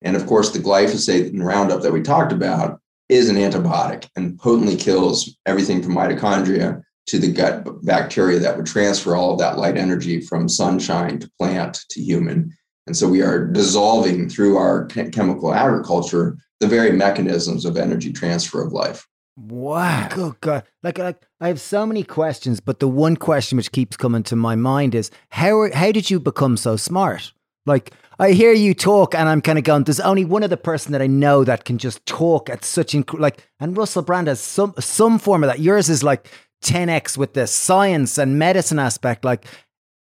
[0.03, 4.39] And of course, the glyphosate and Roundup that we talked about is an antibiotic and
[4.39, 9.59] potently kills everything from mitochondria to the gut bacteria that would transfer all of that
[9.59, 12.53] light energy from sunshine to plant to human.
[12.87, 18.65] And so we are dissolving through our chemical agriculture the very mechanisms of energy transfer
[18.65, 19.07] of life.
[19.37, 20.09] Wow.
[20.11, 20.65] Good God.
[20.83, 24.37] Like, like I have so many questions, but the one question which keeps coming to
[24.37, 27.33] my mind is how how did you become so smart?
[27.67, 30.93] Like I hear you talk and I'm kind of going, there's only one other person
[30.93, 34.41] that I know that can just talk at such inc- like and Russell Brand has
[34.41, 35.61] some some form of that.
[35.61, 36.31] Yours is like
[36.65, 39.25] 10x with the science and medicine aspect.
[39.25, 39.45] Like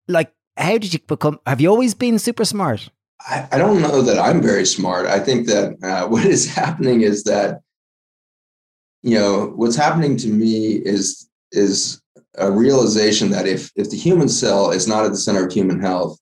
[0.08, 2.90] like how did you become have you always been super smart?
[3.28, 5.08] I, I don't know that I'm very smart.
[5.08, 7.62] I think that uh, what is happening is that,
[9.02, 12.02] you know, what's happening to me is is
[12.38, 15.80] a realization that if if the human cell is not at the center of human
[15.80, 16.20] health,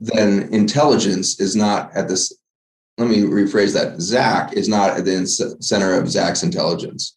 [0.00, 2.32] then intelligence is not at this.
[2.98, 4.00] Let me rephrase that.
[4.00, 5.26] Zach is not at the
[5.60, 7.16] center of Zach's intelligence.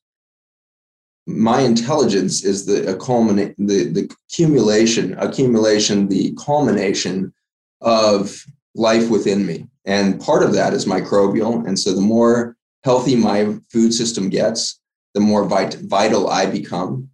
[1.28, 7.34] My intelligence is the culminate, the the accumulation, accumulation, the culmination
[7.82, 8.44] of
[8.76, 9.68] life within me.
[9.86, 11.68] And part of that is microbial.
[11.68, 14.80] And so the more healthy my food system gets,
[15.14, 17.10] the more vit- vital I become.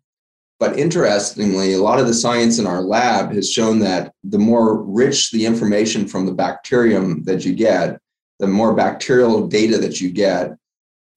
[0.64, 4.82] But interestingly, a lot of the science in our lab has shown that the more
[4.82, 8.00] rich the information from the bacterium that you get,
[8.40, 10.56] the more bacterial data that you get,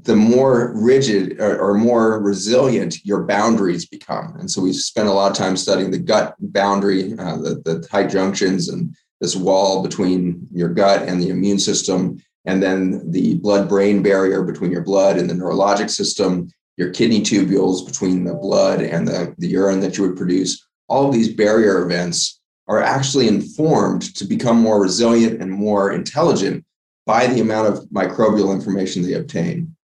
[0.01, 4.35] the more rigid or, or, more resilient your boundaries become.
[4.41, 7.87] And so we spent a lot of time studying the gut boundary, uh, the, the
[7.87, 13.37] tight junctions and this wall between your gut and the immune system, and then the
[13.37, 18.35] blood brain barrier between your blood and the neurologic system, your kidney tubules between the
[18.35, 20.67] blood and the, the urine that you would produce.
[20.89, 26.65] All of these barrier events are actually informed to become more resilient and more intelligent
[27.07, 29.75] by the amount of microbial information they obtain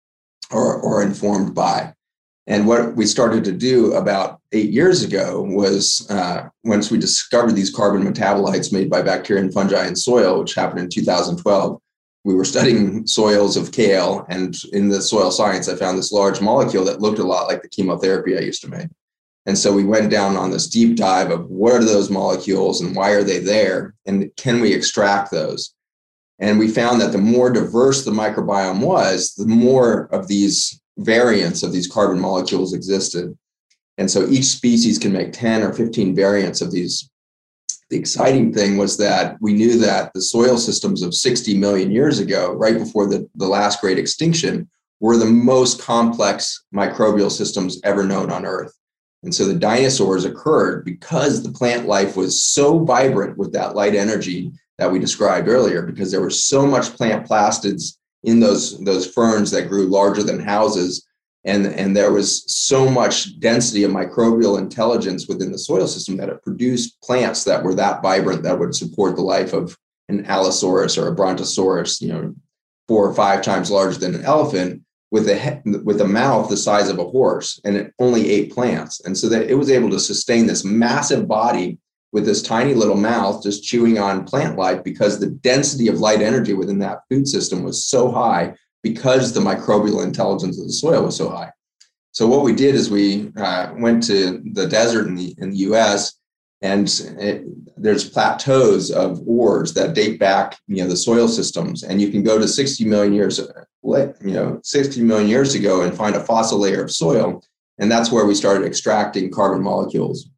[0.50, 1.94] or, or informed by.
[2.48, 7.52] And what we started to do about eight years ago was uh, once we discovered
[7.52, 11.81] these carbon metabolites made by bacteria and fungi in soil, which happened in 2012,
[12.24, 14.24] we were studying soils of kale.
[14.28, 17.62] And in the soil science, I found this large molecule that looked a lot like
[17.62, 18.88] the chemotherapy I used to make.
[19.46, 22.94] And so we went down on this deep dive of what are those molecules and
[22.94, 23.94] why are they there?
[24.07, 25.74] And can we extract those?
[26.38, 31.62] And we found that the more diverse the microbiome was, the more of these variants
[31.62, 33.36] of these carbon molecules existed.
[33.99, 37.11] And so each species can make 10 or 15 variants of these.
[37.93, 42.20] The exciting thing was that we knew that the soil systems of 60 million years
[42.20, 44.70] ago, right before the, the last great extinction,
[45.01, 48.72] were the most complex microbial systems ever known on Earth.
[49.24, 53.95] And so the dinosaurs occurred because the plant life was so vibrant with that light
[53.95, 59.07] energy that we described earlier, because there was so much plant plastids in those those
[59.07, 61.07] ferns that grew larger than houses
[61.45, 66.28] and and there was so much density of microbial intelligence within the soil system that
[66.28, 69.76] it produced plants that were that vibrant that would support the life of
[70.09, 72.34] an allosaurus or a brontosaurus you know
[72.88, 74.82] four or five times larger than an elephant
[75.12, 79.01] with a with a mouth the size of a horse and it only ate plants.
[79.05, 81.78] And so that it was able to sustain this massive body
[82.12, 86.22] with this tiny little mouth just chewing on plant life because the density of light
[86.22, 91.05] energy within that food system was so high because the microbial intelligence of the soil
[91.05, 91.51] was so high.
[92.12, 95.57] So what we did is we uh, went to the desert in the in the
[95.59, 96.14] U.S.
[96.61, 96.87] and
[97.18, 97.45] it,
[97.76, 102.22] there's plateaus of ores that date back, you know, the soil systems, and you can
[102.22, 103.41] go to 60 million years,
[103.83, 107.43] you know, 60 million years ago and find a fossil layer of soil,
[107.78, 110.28] and that's where we started extracting carbon molecules.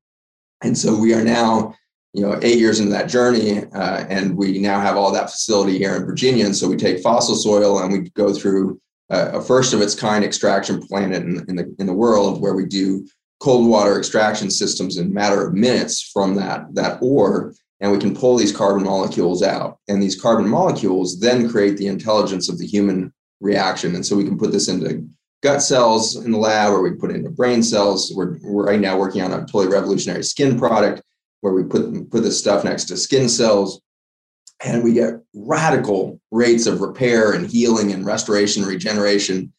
[0.62, 1.74] And so we are now
[2.14, 5.78] you know eight years into that journey uh, and we now have all that facility
[5.78, 9.40] here in virginia and so we take fossil soil and we go through uh, a
[9.40, 13.06] first of its kind extraction plant in, in, the in the world where we do
[13.40, 17.52] cold water extraction systems in a matter of minutes from that that ore
[17.84, 19.78] and we can pull these carbon molecules out.
[19.88, 24.24] And these carbon molecules then create the intelligence of the human reaction and so we
[24.24, 25.06] can put this into
[25.42, 28.10] gut cells in the lab or we put it into brain cells.
[28.16, 31.02] We're, we're right now working on a totally revolutionary skin product
[31.44, 33.82] where we put put this stuff next to skin cells
[34.64, 39.52] and we get radical rates of repair and healing and restoration regeneration.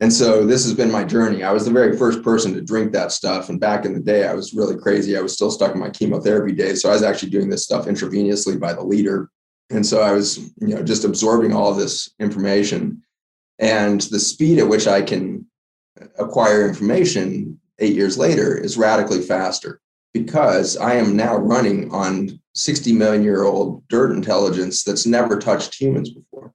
[0.00, 1.44] And so this has been my journey.
[1.44, 4.26] I was the very first person to drink that stuff and back in the day
[4.26, 5.16] i was really crazy.
[5.16, 7.86] I was still stuck in my chemotherapy days so i was actually doing this stuff
[7.86, 9.30] intravenously by the liter.
[9.70, 13.02] and so i was you know just absorbing all this information.
[13.60, 15.46] And the speed at which i can
[16.18, 19.80] acquire information eight years later is radically faster
[20.12, 25.74] because I am now running on 60 million year old dirt intelligence that's never touched
[25.74, 26.52] humans before.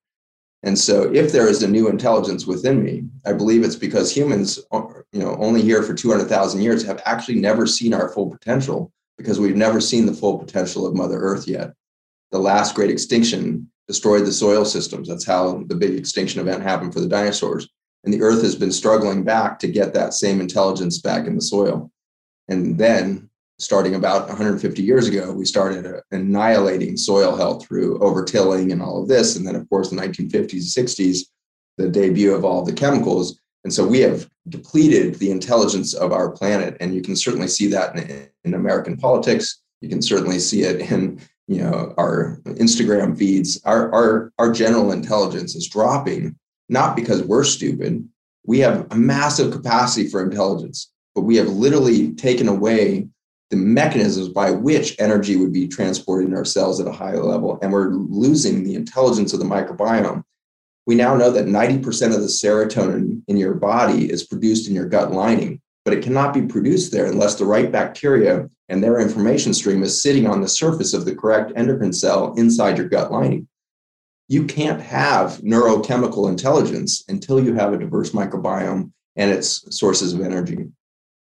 [0.63, 4.59] And so if there is a new intelligence within me, I believe it's because humans,
[4.71, 4.81] uh,
[5.11, 9.39] you know, only here for 200,000 years have actually never seen our full potential because
[9.39, 11.73] we've never seen the full potential of Mother Earth yet.
[12.31, 15.07] The last great extinction destroyed the soil systems.
[15.07, 17.69] That's how the big extinction event happened for the dinosaurs.
[18.03, 21.41] And the Earth has been struggling back to get that same intelligence back in the
[21.41, 21.91] soil.
[22.47, 23.26] And then
[23.59, 29.01] starting about 150 years ago, we started uh, annihilating soil health through overtilling and all
[29.01, 29.35] of this.
[29.35, 31.19] And then, of course, the 1950s, and 60s,
[31.77, 33.39] the debut of all the chemicals.
[33.63, 36.77] And so we have depleted the intelligence of our planet.
[36.79, 39.61] And you can certainly see that in, in American politics.
[39.81, 43.61] You can certainly see it in you know our Instagram feeds.
[43.65, 46.35] Our, our, our general intelligence is dropping,
[46.69, 48.07] not because we're stupid.
[48.45, 53.07] We have a massive capacity for intelligence, but we have literally taken away
[53.49, 57.57] the mechanisms by which energy would be transported in our cells at a high level,
[57.61, 60.23] and we're losing the intelligence of the microbiome.
[60.85, 64.85] We now know that 90% of the serotonin in your body is produced in your
[64.85, 69.53] gut lining, but it cannot be produced there unless the right bacteria and their information
[69.53, 73.47] stream is sitting on the surface of the correct endocrine cell inside your gut lining.
[74.27, 80.21] You can't have neurochemical intelligence until you have a diverse microbiome and its sources of
[80.21, 80.67] energy.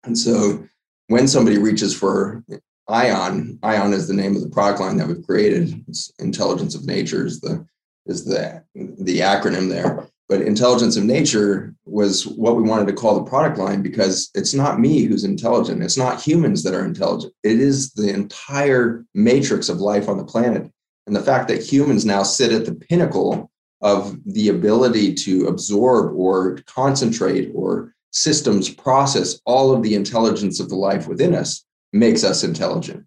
[0.04, 0.64] And so
[1.08, 2.44] when somebody reaches for
[2.88, 5.84] ion ion is the name of the product line that we've created.
[5.88, 7.66] It's intelligence of nature is the
[8.06, 10.06] is the the acronym there.
[10.26, 14.54] But intelligence of nature was what we wanted to call the product line because it's
[14.54, 15.82] not me who's intelligent.
[15.82, 17.34] It's not humans that are intelligent.
[17.42, 20.70] It is the entire matrix of life on the planet.
[21.06, 23.50] And the fact that humans now sit at the pinnacle
[23.82, 30.68] of the ability to absorb or concentrate or systems process all of the intelligence of
[30.68, 33.04] the life within us makes us intelligent.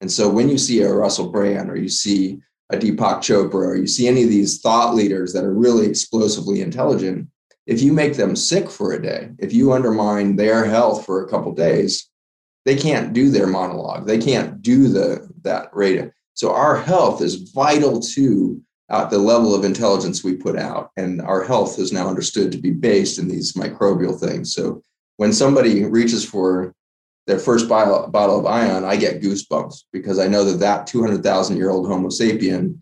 [0.00, 2.40] And so when you see a Russell Brand or you see
[2.70, 6.60] a Deepak Chopra or you see any of these thought leaders that are really explosively
[6.60, 7.28] intelligent,
[7.66, 11.28] if you make them sick for a day, if you undermine their health for a
[11.28, 12.08] couple days,
[12.64, 14.06] they can't do their monologue.
[14.06, 16.10] They can't do the that rate.
[16.34, 18.60] So our health is vital to
[18.90, 20.90] at the level of intelligence we put out.
[20.96, 24.54] And our health is now understood to be based in these microbial things.
[24.54, 24.82] So
[25.16, 26.74] when somebody reaches for
[27.26, 31.56] their first bottle, bottle of ion, I get goosebumps because I know that that 200,000
[31.56, 32.78] year old Homo sapien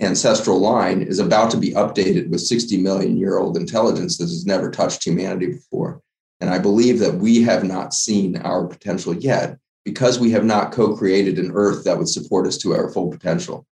[0.00, 4.44] ancestral line is about to be updated with 60 million year old intelligence that has
[4.44, 6.00] never touched humanity before.
[6.40, 10.72] And I believe that we have not seen our potential yet because we have not
[10.72, 13.66] co created an earth that would support us to our full potential.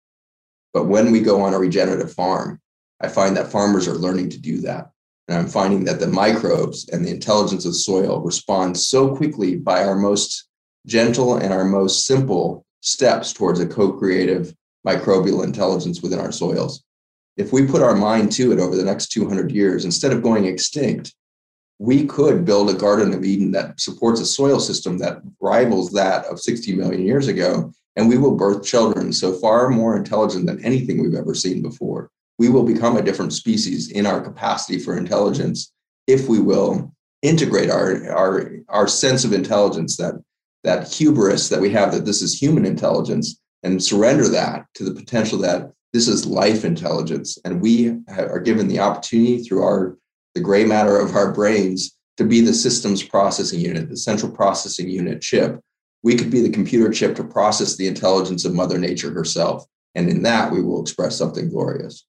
[0.72, 2.60] But when we go on a regenerative farm,
[3.00, 4.90] I find that farmers are learning to do that.
[5.28, 9.84] And I'm finding that the microbes and the intelligence of soil respond so quickly by
[9.84, 10.48] our most
[10.86, 14.54] gentle and our most simple steps towards a co creative
[14.86, 16.82] microbial intelligence within our soils.
[17.36, 20.44] if we put our mind to it over the next 200 years, instead of going
[20.44, 21.14] extinct,
[21.78, 26.26] we could build a Garden of Eden that supports a soil system that rivals that
[26.26, 27.72] of 60 million years ago.
[27.96, 32.10] And we will birth children so far more intelligent than anything we've ever seen before.
[32.38, 35.72] We will become a different species in our capacity for intelligence
[36.06, 40.14] if we will integrate our, our, our sense of intelligence, that,
[40.64, 44.94] that hubris that we have that this is human intelligence, and surrender that to the
[44.94, 47.38] potential that this is life intelligence.
[47.44, 49.98] And we are given the opportunity through our
[50.34, 54.88] the gray matter of our brains to be the systems processing unit, the central processing
[54.88, 55.60] unit chip.
[56.02, 59.66] We could be the computer chip to process the intelligence of Mother Nature herself.
[59.94, 62.04] And in that, we will express something glorious.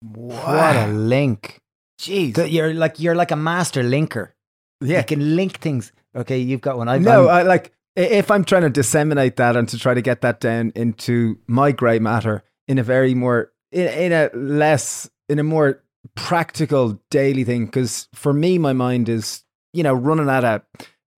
[0.00, 1.60] What a link.
[2.00, 2.50] Jeez.
[2.50, 4.32] You're like you're like a master linker.
[4.80, 4.98] Yeah.
[4.98, 5.92] You can link things.
[6.14, 6.88] Okay, you've got one.
[6.88, 10.20] I no, I like if I'm trying to disseminate that and to try to get
[10.20, 15.38] that down into my grey matter in a very more in, in a less in
[15.38, 15.82] a more
[16.14, 19.42] practical daily thing because for me my mind is
[19.72, 20.62] you know running at a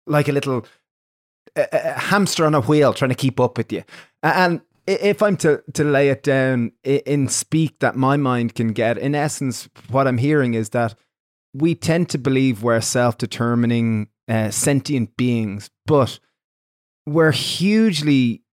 [0.06, 0.66] like a little
[1.56, 3.84] a, a hamster on a wheel trying to keep up with you
[4.24, 8.98] and if i'm to to lay it down in speak that my mind can get
[8.98, 10.96] in essence what i'm hearing is that
[11.54, 16.20] we tend to believe we're self-determining uh, sentient beings but
[17.06, 18.44] we're hugely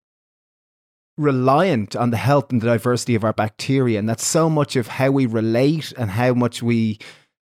[1.17, 3.99] reliant on the health and the diversity of our bacteria.
[3.99, 6.99] And that's so much of how we relate and how much we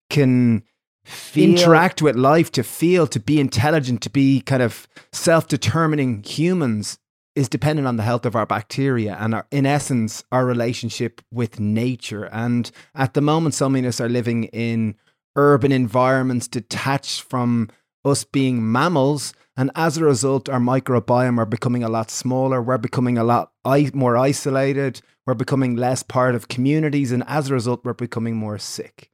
[0.10, 0.64] can
[1.04, 1.50] feel.
[1.50, 6.98] interact with life, to feel, to be intelligent, to be kind of self determining humans
[7.36, 11.60] is dependent on the health of our bacteria and our, in essence, our relationship with
[11.60, 12.26] nature.
[12.26, 14.96] And at the moment, so many of us are living in
[15.36, 17.70] urban environments detached from
[18.06, 22.62] us being mammals and as a result, our microbiome are becoming a lot smaller.
[22.62, 23.52] We're becoming a lot
[23.94, 25.02] more isolated.
[25.26, 27.12] We're becoming less part of communities.
[27.12, 29.12] And as a result, we're becoming more sick.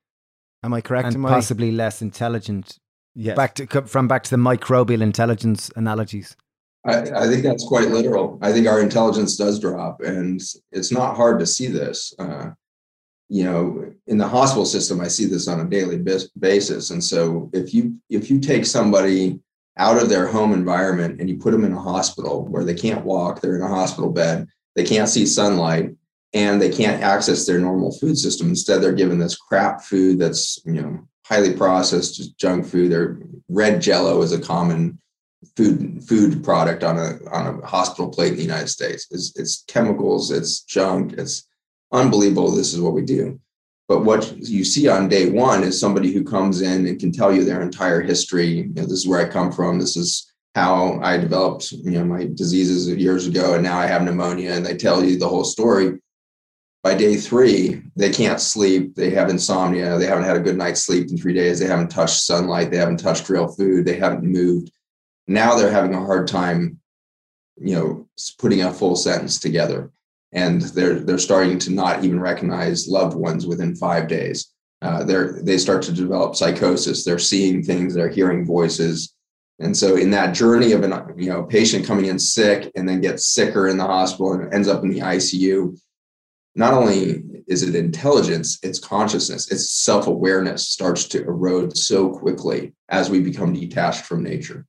[0.63, 1.07] Am I correct?
[1.07, 1.71] And Am possibly I?
[1.71, 2.77] less intelligent.
[3.15, 3.35] Yes.
[3.35, 6.35] Back to, from back to the microbial intelligence analogies.
[6.85, 8.39] I, I, think that's quite literal.
[8.41, 10.41] I think our intelligence does drop, and
[10.71, 12.13] it's not hard to see this.
[12.17, 12.51] Uh,
[13.27, 16.01] you know, in the hospital system, I see this on a daily
[16.39, 16.89] basis.
[16.89, 19.39] And so, if you if you take somebody
[19.77, 23.05] out of their home environment and you put them in a hospital where they can't
[23.05, 25.91] walk, they're in a hospital bed, they can't see sunlight,
[26.33, 28.49] and they can't access their normal food system.
[28.49, 32.91] Instead, they're given this crap food that's, you know, highly processed, junk food.
[32.91, 33.19] Their
[33.49, 34.99] red jello is a common
[35.55, 39.07] food food product on a on a hospital plate in the United States.
[39.11, 41.47] It's, it's chemicals, it's junk, it's
[41.91, 42.51] unbelievable.
[42.51, 43.39] This is what we do.
[43.87, 47.33] But what you see on day one is somebody who comes in and can tell
[47.33, 48.47] you their entire history.
[48.47, 49.79] You know, this is where I come from.
[49.79, 54.03] This is how I developed, you know, my diseases years ago, and now I have
[54.03, 54.53] pneumonia.
[54.53, 55.98] And they tell you the whole story.
[56.81, 58.95] By day three, they can't sleep.
[58.95, 59.97] They have insomnia.
[59.97, 61.59] They haven't had a good night's sleep in three days.
[61.59, 62.71] They haven't touched sunlight.
[62.71, 63.85] They haven't touched real food.
[63.85, 64.71] They haven't moved.
[65.27, 66.79] Now they're having a hard time,
[67.57, 68.07] you know,
[68.39, 69.91] putting a full sentence together
[70.31, 74.53] and they're they're starting to not even recognize loved ones within five days.
[74.81, 77.03] Uh, they're they start to develop psychosis.
[77.03, 77.93] They're seeing things.
[77.93, 79.13] They're hearing voices.
[79.59, 83.01] And so, in that journey of an you know patient coming in sick and then
[83.01, 85.77] gets sicker in the hospital and ends up in the ICU,
[86.55, 92.73] not only is it intelligence, it's consciousness, it's self awareness starts to erode so quickly
[92.89, 94.65] as we become detached from nature.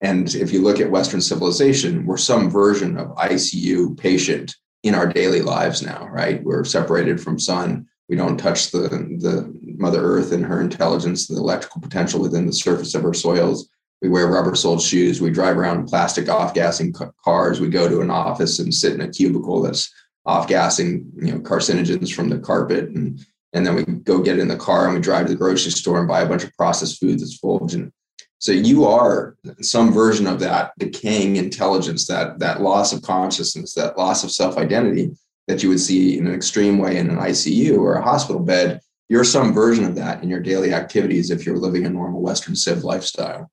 [0.00, 4.54] And if you look at Western civilization, we're some version of ICU patient
[4.84, 6.42] in our daily lives now, right?
[6.44, 7.86] We're separated from sun.
[8.08, 12.52] We don't touch the, the Mother Earth and her intelligence, the electrical potential within the
[12.52, 13.68] surface of our soils.
[14.00, 15.20] We wear rubber soled shoes.
[15.20, 16.94] We drive around plastic off gassing
[17.24, 17.60] cars.
[17.60, 19.92] We go to an office and sit in a cubicle that's
[20.28, 22.90] off gassing, you know, carcinogens from the carpet.
[22.90, 23.18] And,
[23.54, 25.98] and then we go get in the car and we drive to the grocery store
[25.98, 27.70] and buy a bunch of processed food that's full of
[28.40, 33.98] so you are some version of that decaying intelligence, that that loss of consciousness, that
[33.98, 35.10] loss of self-identity
[35.48, 38.80] that you would see in an extreme way in an ICU or a hospital bed.
[39.08, 42.54] You're some version of that in your daily activities if you're living a normal Western
[42.54, 43.50] civ lifestyle.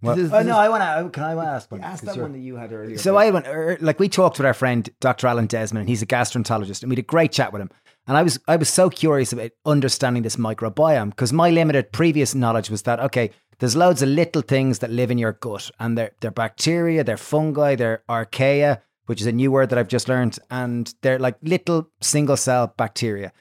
[0.00, 1.10] Well, oh no, I want to.
[1.10, 1.82] Can I ask one?
[1.82, 2.96] Ask that one that you had earlier.
[2.96, 5.26] So I went er, like we talked with our friend Dr.
[5.26, 7.70] Alan Desmond, and he's a gastroenterologist, and we had a great chat with him.
[8.06, 12.34] And I was I was so curious about understanding this microbiome because my limited previous
[12.34, 15.98] knowledge was that okay, there's loads of little things that live in your gut, and
[15.98, 20.08] they're, they're bacteria, they're fungi, they're archaea, which is a new word that I've just
[20.08, 23.32] learned, and they're like little single cell bacteria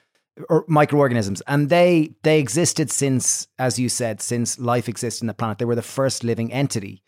[0.49, 5.33] or microorganisms, and they they existed since, as you said, since life exists in the
[5.33, 5.59] planet.
[5.59, 7.03] They were the first living entity,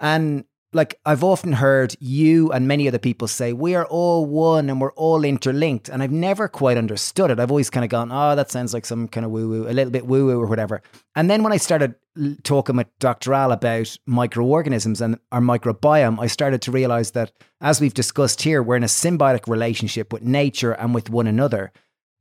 [0.00, 4.70] and like I've often heard you and many other people say we are all one
[4.70, 7.38] and we're all interlinked, and I've never quite understood it.
[7.38, 9.72] I've always kind of gone, oh, that sounds like some kind of woo woo, a
[9.72, 10.82] little bit woo woo or whatever.
[11.14, 11.94] And then when I started
[12.42, 13.34] talking with Dr.
[13.34, 18.62] Al about microorganisms and our microbiome, I started to realize that as we've discussed here,
[18.62, 21.72] we're in a symbiotic relationship with nature and with one another.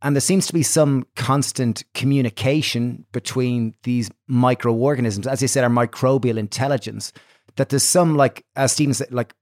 [0.02, 5.70] And there seems to be some constant communication between these microorganisms, as you said, our
[5.70, 7.14] microbial intelligence
[7.56, 9.34] that there's some like as Stephen said, like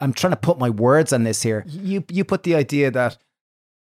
[0.00, 1.64] I'm trying to put my words on this here.
[1.66, 3.16] You you put the idea that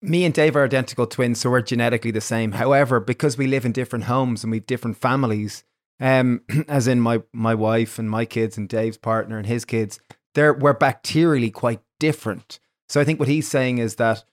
[0.01, 2.51] me and Dave are identical twins, so we're genetically the same.
[2.53, 5.63] However, because we live in different homes and we've different families,
[5.99, 9.99] um, as in my my wife and my kids and Dave's partner and his kids,
[10.33, 12.59] they're we're bacterially quite different.
[12.87, 14.23] So I think what he's saying is that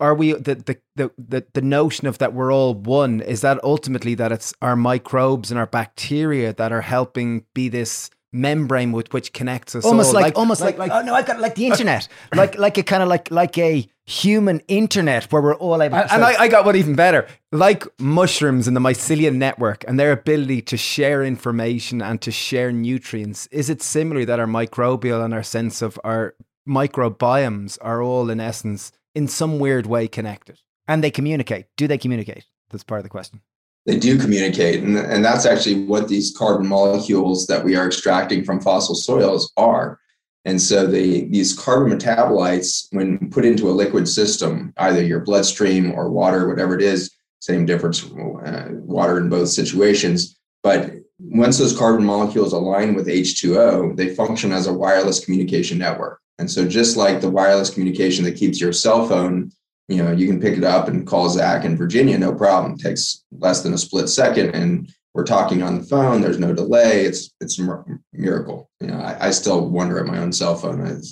[0.00, 0.54] are we the,
[0.96, 4.76] the the the notion of that we're all one is that ultimately that it's our
[4.76, 10.08] microbes and our bacteria that are helping be this membrane with which connects us almost
[10.08, 10.14] all.
[10.14, 12.08] like, like almost like, like, like, oh no I've got like the uh, internet.
[12.34, 16.14] Like like a kind of like like a human internet where we're all able to
[16.14, 17.26] and I, I, got one even better.
[17.50, 22.70] Like mushrooms in the mycelium network and their ability to share information and to share
[22.70, 26.34] nutrients is it similar that our microbial and our sense of our
[26.68, 31.98] microbiomes are all in essence in some weird way connected and they communicate do they
[31.98, 33.40] communicate that's part of the question
[33.86, 34.82] they do communicate.
[34.82, 39.52] And, and that's actually what these carbon molecules that we are extracting from fossil soils
[39.56, 40.00] are.
[40.44, 45.92] And so the, these carbon metabolites, when put into a liquid system, either your bloodstream
[45.92, 50.36] or water, whatever it is, same difference, uh, water in both situations.
[50.64, 50.90] But
[51.20, 56.20] once those carbon molecules align with H2O, they function as a wireless communication network.
[56.38, 59.50] And so just like the wireless communication that keeps your cell phone
[59.88, 62.72] you know, you can pick it up and call Zach in Virginia, no problem.
[62.72, 66.20] It takes less than a split second, and we're talking on the phone.
[66.20, 67.04] There's no delay.
[67.04, 68.68] It's it's a miracle.
[68.80, 70.84] You know, I, I still wonder at my own cell phone.
[70.86, 71.06] it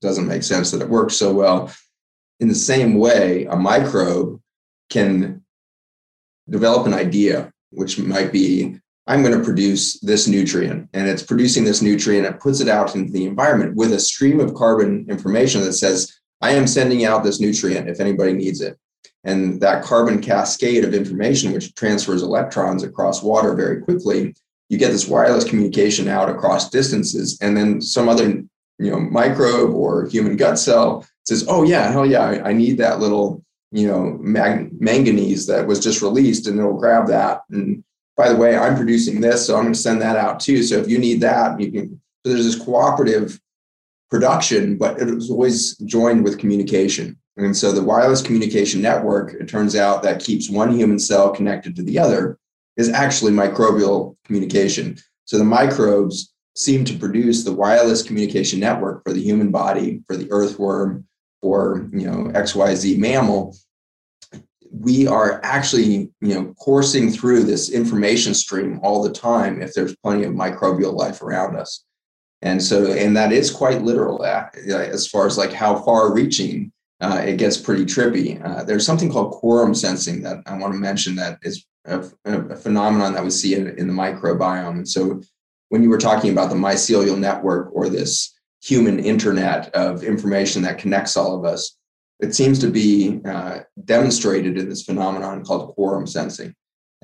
[0.00, 1.72] doesn't make sense that it works so well.
[2.38, 4.40] In the same way, a microbe
[4.88, 5.42] can
[6.48, 11.64] develop an idea, which might be I'm going to produce this nutrient, and it's producing
[11.64, 12.26] this nutrient.
[12.26, 16.12] It puts it out into the environment with a stream of carbon information that says
[16.40, 18.78] I am sending out this nutrient if anybody needs it.
[19.24, 24.34] And that carbon cascade of information, which transfers electrons across water very quickly,
[24.68, 27.38] you get this wireless communication out across distances.
[27.40, 28.42] And then some other
[28.78, 32.78] you know, microbe or human gut cell says, oh, yeah, hell yeah, I, I need
[32.78, 37.40] that little you know, mag- manganese that was just released, and it'll grab that.
[37.50, 37.82] And
[38.16, 40.62] by the way, I'm producing this, so I'm going to send that out too.
[40.62, 42.00] So if you need that, you can.
[42.24, 43.40] So there's this cooperative
[44.10, 47.18] production, but it was always joined with communication.
[47.36, 51.74] And so the wireless communication network, it turns out that keeps one human cell connected
[51.76, 52.38] to the other,
[52.76, 54.98] is actually microbial communication.
[55.24, 60.16] So the microbes seem to produce the wireless communication network for the human body, for
[60.16, 61.06] the earthworm,
[61.40, 63.56] for you know XYZ mammal.
[64.72, 69.96] We are actually you know coursing through this information stream all the time if there's
[69.96, 71.84] plenty of microbial life around us.
[72.40, 76.72] And so and that is quite literal uh, as far as like how far reaching
[77.00, 78.42] uh, it gets pretty trippy.
[78.44, 82.56] Uh, there's something called quorum sensing that i want to mention that is a, a
[82.56, 84.70] phenomenon that we see in, in, the microbiome.
[84.70, 85.20] And so
[85.68, 90.78] when you were talking about the mycelial network or this human internet of information that
[90.78, 91.76] connects all of us
[92.22, 96.54] it seems to be uh, demonstrated in this phenomenon called quorum sensing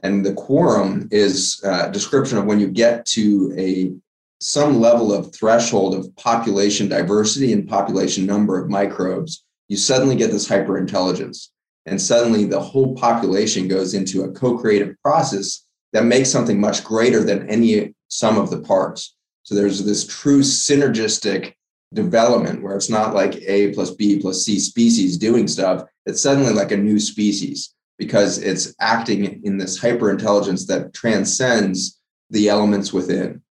[0.03, 3.93] and the quorum is a description of when you get to a
[4.41, 10.31] some level of threshold of population diversity and population number of microbes, you suddenly get
[10.31, 11.49] this hyperintelligence.
[11.87, 16.85] And suddenly the whole population goes into a co creative process that makes something much
[16.85, 19.17] greater than any sum of the parts.
[19.43, 21.55] So there's this true synergistic
[21.95, 25.85] development where it's not like A plus B plus C species doing stuff.
[26.07, 32.01] It's suddenly like a new species because it's acting in this hyper intelligence that transcends
[32.31, 33.43] the elements within.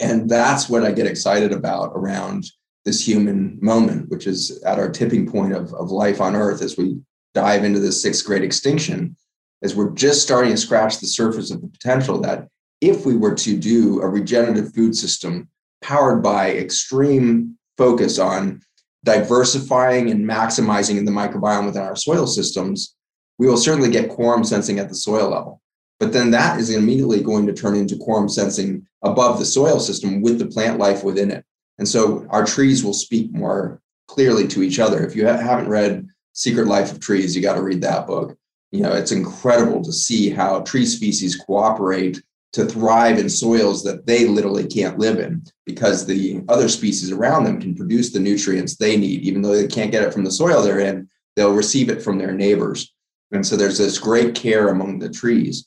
[0.00, 2.44] And that's what I get excited about around
[2.84, 6.76] this human moment, which is at our tipping point of, of life on Earth as
[6.76, 6.98] we
[7.34, 9.16] dive into the sixth great extinction,
[9.62, 12.48] as we're just starting to scratch the surface of the potential that
[12.80, 15.48] if we were to do a regenerative food system
[15.82, 18.60] powered by extreme focus on
[19.04, 22.94] diversifying and maximizing the microbiome within our soil systems,
[23.38, 25.60] we will certainly get quorum sensing at the soil level.
[25.98, 30.22] But then that is immediately going to turn into quorum sensing above the soil system
[30.22, 31.44] with the plant life within it.
[31.78, 35.04] And so our trees will speak more clearly to each other.
[35.04, 38.36] If you haven't read Secret Life of Trees, you got to read that book.
[38.70, 42.22] You know, it's incredible to see how tree species cooperate
[42.52, 47.44] to thrive in soils that they literally can't live in because the other species around
[47.44, 49.22] them can produce the nutrients they need.
[49.22, 52.18] Even though they can't get it from the soil they're in they'll receive it from
[52.18, 52.92] their neighbors.
[53.30, 55.66] And so there's this great care among the trees.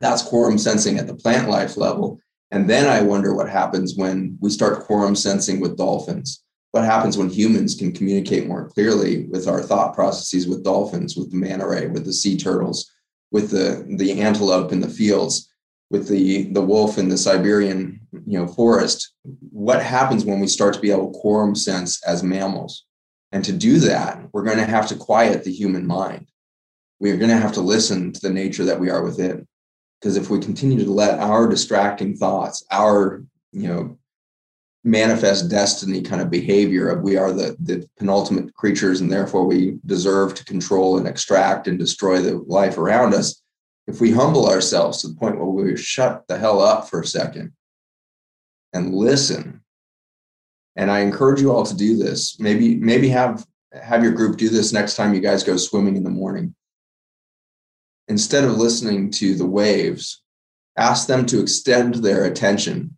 [0.00, 2.20] That's quorum sensing at the plant life level.
[2.50, 6.44] And then i wonder what happens when we start quorum sensing with dolphins.
[6.72, 11.30] What happens when humans can communicate more clearly with our thought processes with dolphins with
[11.30, 12.90] the manta ray with the sea turtles
[13.30, 15.51] with the the antelope in the fields
[15.92, 19.12] with the the wolf in the Siberian you know forest.
[19.50, 22.86] What happens when we start to be able to quorum sense as mammals?
[23.30, 26.28] And to do that, we're going to have to quiet the human mind.
[26.98, 29.46] We're going to have to listen to the nature that we are within.
[30.00, 33.22] Because if we continue to let our distracting thoughts, our
[33.52, 33.98] you know
[34.84, 39.78] manifest destiny kind of behavior of we are the, the penultimate creatures and therefore we
[39.86, 43.41] deserve to control and extract and destroy the life around us
[43.86, 47.06] if we humble ourselves to the point where we shut the hell up for a
[47.06, 47.52] second
[48.72, 49.60] and listen
[50.76, 53.46] and i encourage you all to do this maybe maybe have
[53.80, 56.54] have your group do this next time you guys go swimming in the morning.
[58.08, 60.22] Instead of listening to the waves
[60.76, 62.96] ask them to extend their attention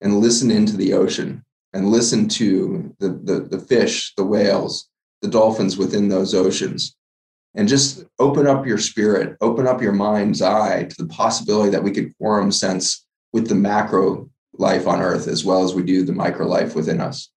[0.00, 4.88] and listen into the ocean and listen to the, the, the fish the whales
[5.22, 6.96] the dolphins within those oceans
[7.54, 11.82] and just open up your spirit, open up your mind's eye to the possibility that
[11.82, 16.04] we could quorum sense with the macro life on earth as well as we do
[16.04, 17.30] the micro life within us.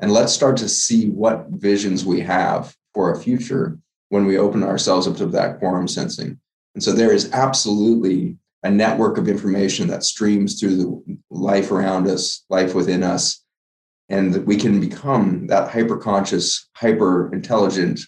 [0.00, 4.62] And let's start to see what visions we have for a future when we open
[4.62, 6.40] ourselves up to that quorum sensing.
[6.74, 12.08] And so there is absolutely a network of information that streams through the life around
[12.08, 13.44] us, life within us,
[14.08, 18.00] and that we can become that hyper conscious, hyper intelligent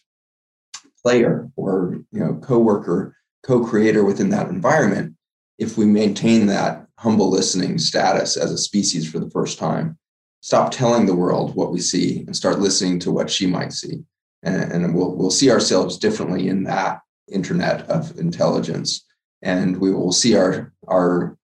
[1.05, 5.15] player or you know co-worker co-creator within that environment
[5.59, 9.99] if we maintain that humble listening status as a species for the first time
[10.45, 14.05] stop telling the world what we see and start listening to what she might see.
[14.43, 17.01] And, and we'll, we'll see ourselves differently in that
[17.33, 19.07] internet of intelligence.
[19.41, 21.39] And we will see our our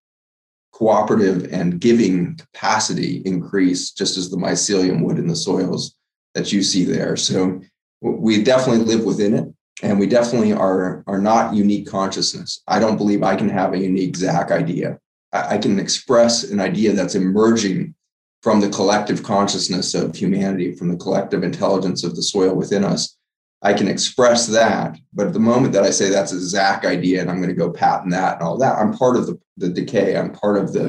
[0.75, 5.97] cooperative and giving capacity increase just as the mycelium would in the soils
[6.35, 7.17] that you see there.
[7.17, 7.59] So
[8.01, 9.49] we definitely live within it
[9.83, 12.63] and we definitely are are not unique consciousness.
[12.67, 14.99] I don't believe i can have a unique zach idea.
[15.33, 17.95] I, I, can express an idea that's emerging
[18.43, 23.17] from the collective consciousness of humanity from the collective intelligence of the soil within us.
[23.63, 27.21] I can express that but at the moment that i say that's a zach idea
[27.21, 29.69] and i'm going to go patent that and all that i'm part of the, the
[29.69, 30.17] decay.
[30.17, 30.87] I'm part of the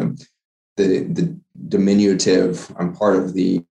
[0.78, 1.38] the, the
[1.68, 3.62] diminutive i'm part of the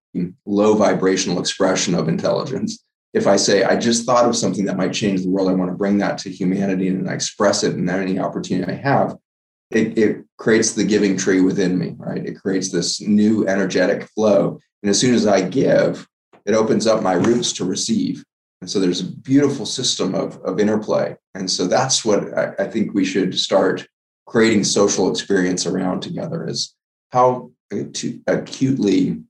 [0.44, 4.92] low vibrational expression of intelligence if I say, I just thought of something that might
[4.92, 7.88] change the world, I want to bring that to humanity and I express it in
[7.88, 9.16] any opportunity I have,
[9.70, 12.24] it, it creates the giving tree within me, right?
[12.24, 14.60] It creates this new energetic flow.
[14.82, 16.06] And as soon as I give,
[16.44, 18.24] it opens up my roots to receive.
[18.60, 21.16] And so there's a beautiful system of, of interplay.
[21.34, 23.86] And so that's what I, I think we should start
[24.26, 26.74] creating social experience around together is
[27.10, 29.20] how to acutely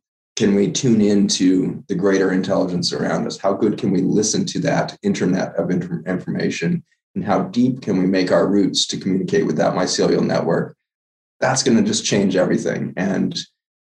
[0.40, 3.36] can we tune into the greater intelligence around us?
[3.36, 6.82] How good can we listen to that internet of information?
[7.14, 10.78] And how deep can we make our roots to communicate with that mycelial network?
[11.40, 12.94] That's going to just change everything.
[12.96, 13.38] And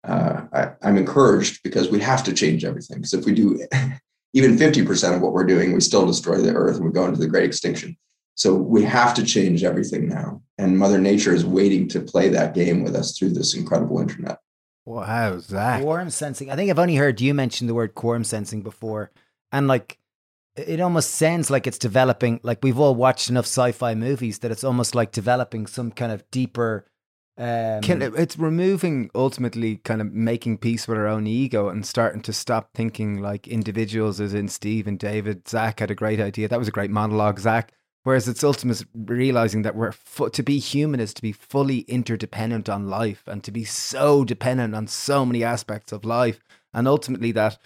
[0.03, 2.97] uh, I, I'm encouraged because we have to change everything.
[2.97, 3.59] Because if we do
[4.33, 7.19] even 50% of what we're doing, we still destroy the earth and we go into
[7.19, 7.97] the great extinction.
[8.35, 10.43] So we have to change everything now.
[10.59, 14.37] And Mother Nature is waiting to play that game with us through this incredible internet.
[14.85, 16.51] Wow, that quorum sensing.
[16.51, 19.11] I think I've only heard you mention the word quorum sensing before,
[19.51, 19.97] and like
[20.55, 22.39] it almost sounds like it's developing.
[22.43, 26.29] Like we've all watched enough sci-fi movies that it's almost like developing some kind of
[26.31, 26.85] deeper.
[27.35, 32.21] Um, Can, it's removing ultimately kind of making peace with our own ego and starting
[32.23, 35.47] to stop thinking like individuals, as in Steve and David.
[35.47, 36.47] Zach had a great idea.
[36.47, 37.73] That was a great monologue, Zach.
[38.03, 42.67] Whereas it's ultimately realizing that we're fu- to be human is to be fully interdependent
[42.67, 46.43] on life and to be so dependent on so many aspects of life.
[46.73, 47.57] And ultimately, that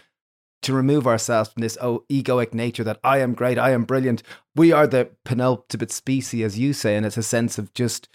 [0.63, 4.21] to remove ourselves from this oh, egoic nature that I am great, I am brilliant.
[4.55, 8.07] We are the penultimate species, as you say, and it's a sense of just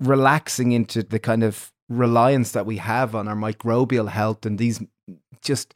[0.00, 4.82] relaxing into the kind of reliance that we have on our microbial health and these
[5.42, 5.74] just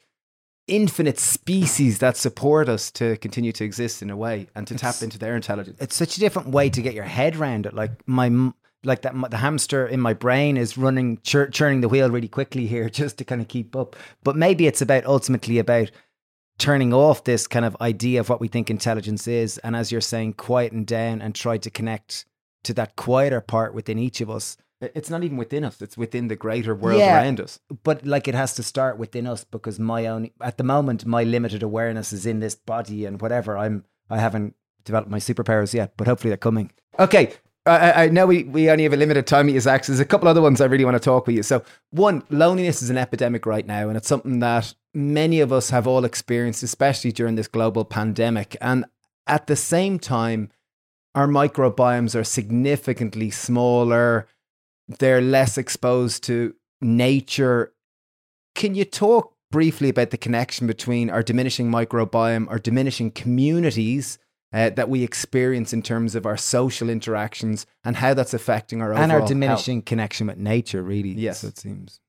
[0.67, 4.81] infinite species that support us to continue to exist in a way and to it's,
[4.81, 5.77] tap into their intelligence.
[5.79, 7.73] It's such a different way to get your head around it.
[7.73, 8.51] Like my
[8.83, 12.67] like that the hamster in my brain is running chur- churning the wheel really quickly
[12.67, 13.95] here just to kind of keep up.
[14.23, 15.91] But maybe it's about ultimately about
[16.57, 20.01] turning off this kind of idea of what we think intelligence is and as you're
[20.01, 22.25] saying quieten down and try to connect
[22.63, 24.57] to that quieter part within each of us.
[24.79, 27.15] It's not even within us; it's within the greater world Yeah.
[27.17, 27.59] around us.
[27.83, 31.23] But like it has to start within us because my own at the moment my
[31.23, 33.57] limited awareness is in this body and whatever.
[33.57, 34.55] I'm I haven't
[34.85, 36.71] developed my superpowers yet, but hopefully they're coming.
[36.99, 37.33] Okay.
[37.65, 39.85] I, I- know we, we only have a limited time with you, Zach.
[39.85, 41.43] There's a couple other ones I really want to talk with you.
[41.43, 45.69] So, one, loneliness is an epidemic right now, and it's something that many of us
[45.71, 48.55] have all experienced, especially during this global pandemic.
[48.61, 48.85] And
[49.27, 50.49] at the same time,
[51.13, 54.27] our microbiomes are significantly smaller,
[54.87, 57.73] they're less exposed to nature.
[58.55, 64.19] Can you talk briefly about the connection between our diminishing microbiome, our diminishing communities?
[64.53, 68.93] uh, that we experience in terms of our social interactions and how that's affecting our
[68.93, 71.11] and overall our diminishing connection with nature, really.
[71.11, 71.41] Yes.
[71.41, 71.99] so it seems.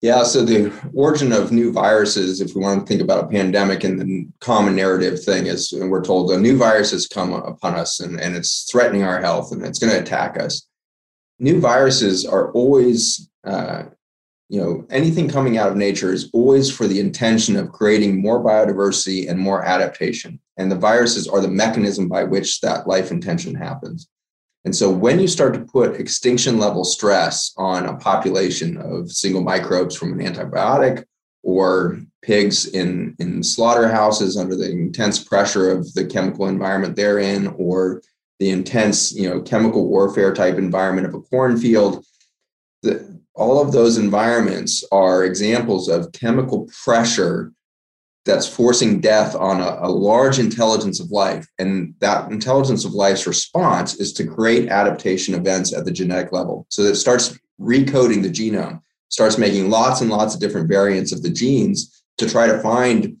[0.00, 3.82] Yeah, so the origin of new viruses, if we want to think about a pandemic
[3.82, 7.74] and the common narrative thing is and we're told a new virus has come upon
[7.74, 10.67] us and, and it's threatening our health and it's going to attack us.
[11.38, 13.84] New viruses are always, uh,
[14.48, 18.42] you know, anything coming out of nature is always for the intention of creating more
[18.42, 20.40] biodiversity and more adaptation.
[20.56, 24.08] And the viruses are the mechanism by which that life intention happens.
[24.64, 29.42] And so when you start to put extinction level stress on a population of single
[29.42, 31.04] microbes from an antibiotic
[31.42, 37.46] or pigs in, in slaughterhouses under the intense pressure of the chemical environment they're in
[37.56, 38.02] or
[38.38, 42.04] the intense you know chemical warfare type environment of a cornfield
[42.82, 47.52] the, all of those environments are examples of chemical pressure
[48.24, 51.46] that's forcing death on a, a, large intelligence of life.
[51.58, 56.66] And that intelligence of life's response is to create adaptation events at the genetic level.
[56.68, 61.12] So that it starts recoding the genome, starts making lots and lots of different variants
[61.12, 63.16] of the genes to try to find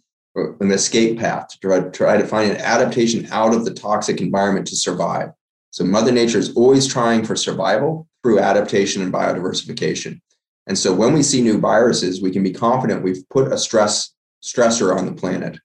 [0.60, 4.66] an escape path, to try, try to find an adaptation out of the toxic environment
[4.68, 5.30] to survive.
[5.70, 10.20] So Mother Nature is always trying for survival through adaptation and biodiversification.
[10.66, 14.14] And so when we see new viruses, we can be confident we've put a stress
[14.42, 15.58] stressor on the planet.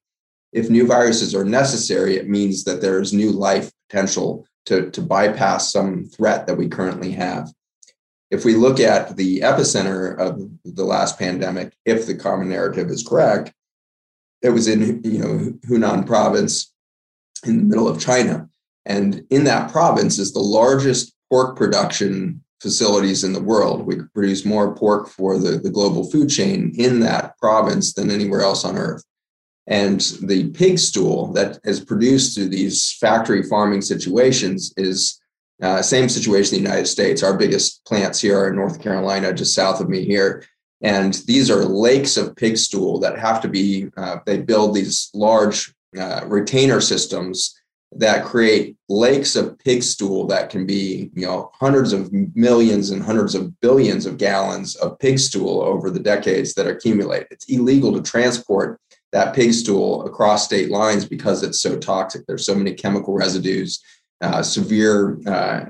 [0.51, 5.01] If new viruses are necessary, it means that there is new life potential to, to
[5.01, 7.51] bypass some threat that we currently have.
[8.31, 13.07] If we look at the epicenter of the last pandemic, if the common narrative is
[13.07, 13.53] correct,
[14.43, 16.71] it was in you know Hunan province
[17.45, 18.47] in the middle of China.
[18.85, 23.85] And in that province is the largest pork production facilities in the world.
[23.85, 28.41] We produce more pork for the, the global food chain in that province than anywhere
[28.41, 29.03] else on earth.
[29.67, 35.19] And the pig stool that is produced through these factory farming situations is
[35.61, 37.23] uh, same situation in the United States.
[37.23, 40.43] Our biggest plants here are in North Carolina, just south of me here.
[40.83, 45.09] And these are lakes of pig stool that have to be, uh, they build these
[45.13, 47.57] large uh, retainer systems
[47.95, 53.03] that create lakes of pig stool that can be, you know, hundreds of millions and
[53.03, 57.27] hundreds of billions of gallons of pig stool over the decades that accumulate.
[57.31, 58.79] It's illegal to transport
[59.11, 62.25] that pig stool across state lines because it's so toxic.
[62.25, 63.81] There's so many chemical residues,
[64.23, 65.65] uh, severe uh,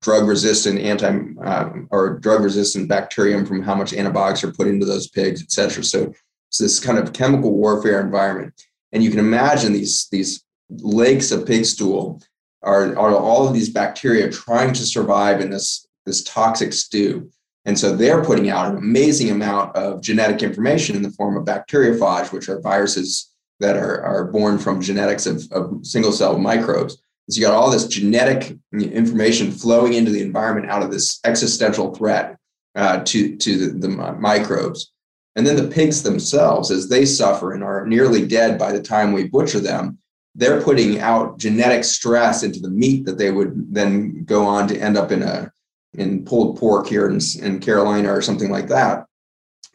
[0.00, 4.86] drug resistant anti um, or drug resistant bacterium from how much antibiotics are put into
[4.86, 5.84] those pigs, et cetera.
[5.84, 6.12] So
[6.48, 8.54] it's this kind of chemical warfare environment.
[8.92, 12.22] And you can imagine these, these lakes of pig stool
[12.62, 17.30] are, are all of these bacteria trying to survive in this, this toxic stew.
[17.66, 21.44] And so they're putting out an amazing amount of genetic information in the form of
[21.44, 26.96] bacteriophage, which are viruses that are, are born from genetics of, of single cell microbes.
[27.28, 31.94] So you got all this genetic information flowing into the environment out of this existential
[31.94, 32.36] threat
[32.74, 34.92] uh, to, to the, the microbes.
[35.36, 39.12] And then the pigs themselves, as they suffer and are nearly dead by the time
[39.12, 39.98] we butcher them,
[40.34, 44.78] they're putting out genetic stress into the meat that they would then go on to
[44.78, 45.50] end up in a
[45.94, 49.04] in pulled pork here in, in Carolina or something like that.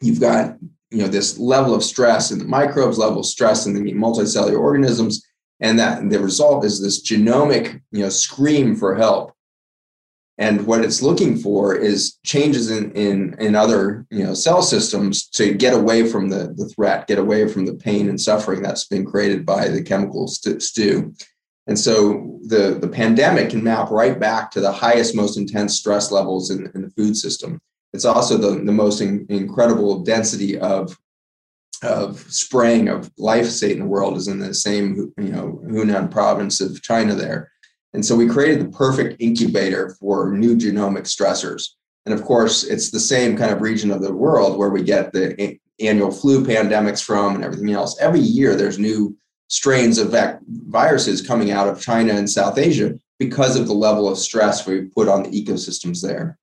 [0.00, 0.56] You've got
[0.90, 4.58] you know this level of stress in the microbes, level of stress in the multicellular
[4.58, 5.24] organisms,
[5.60, 9.32] and that the result is this genomic you know scream for help.
[10.36, 15.28] And what it's looking for is changes in in in other you know cell systems
[15.30, 18.86] to get away from the the threat, get away from the pain and suffering that's
[18.86, 21.14] been created by the chemical stew.
[21.66, 26.12] And so the, the pandemic can map right back to the highest, most intense stress
[26.12, 27.58] levels in, in the food system.
[27.92, 30.98] It's also the, the most in, incredible density of,
[31.84, 36.60] of spraying of glyphosate in the world is in the same you know Hunan province
[36.60, 37.50] of China there.
[37.92, 41.68] And so we created the perfect incubator for new genomic stressors.
[42.06, 45.12] And of course, it's the same kind of region of the world where we get
[45.12, 47.98] the annual flu pandemics from and everything else.
[48.00, 49.16] Every year, there's new
[49.48, 50.14] strains of
[50.48, 54.82] viruses coming out of China and South Asia because of the level of stress we
[54.82, 56.38] put on the ecosystems there.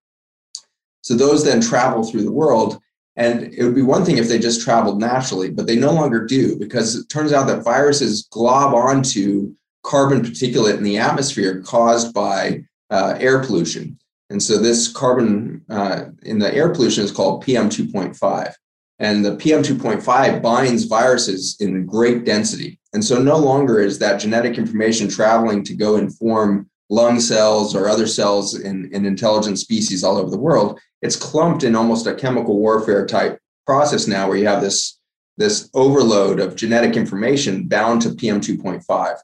[1.02, 2.80] So those then travel through the world.
[3.16, 6.26] And it would be one thing if they just traveled naturally, but they no longer
[6.26, 9.54] do because it turns out that viruses glob onto
[9.84, 13.98] carbon particulate in the atmosphere caused by uh, air pollution.
[14.30, 18.54] And so this carbon uh, in the air pollution is called PM2.5.
[19.00, 22.80] And the PM2.5 binds viruses in great density.
[22.94, 27.90] And so no longer is that genetic information traveling to go inform lung cells or
[27.90, 30.80] other cells in, in intelligent species all over the world.
[31.02, 35.00] It's clumped in almost a chemical warfare type process now where you have this,
[35.38, 39.18] this overload of genetic information bound to PM2.5.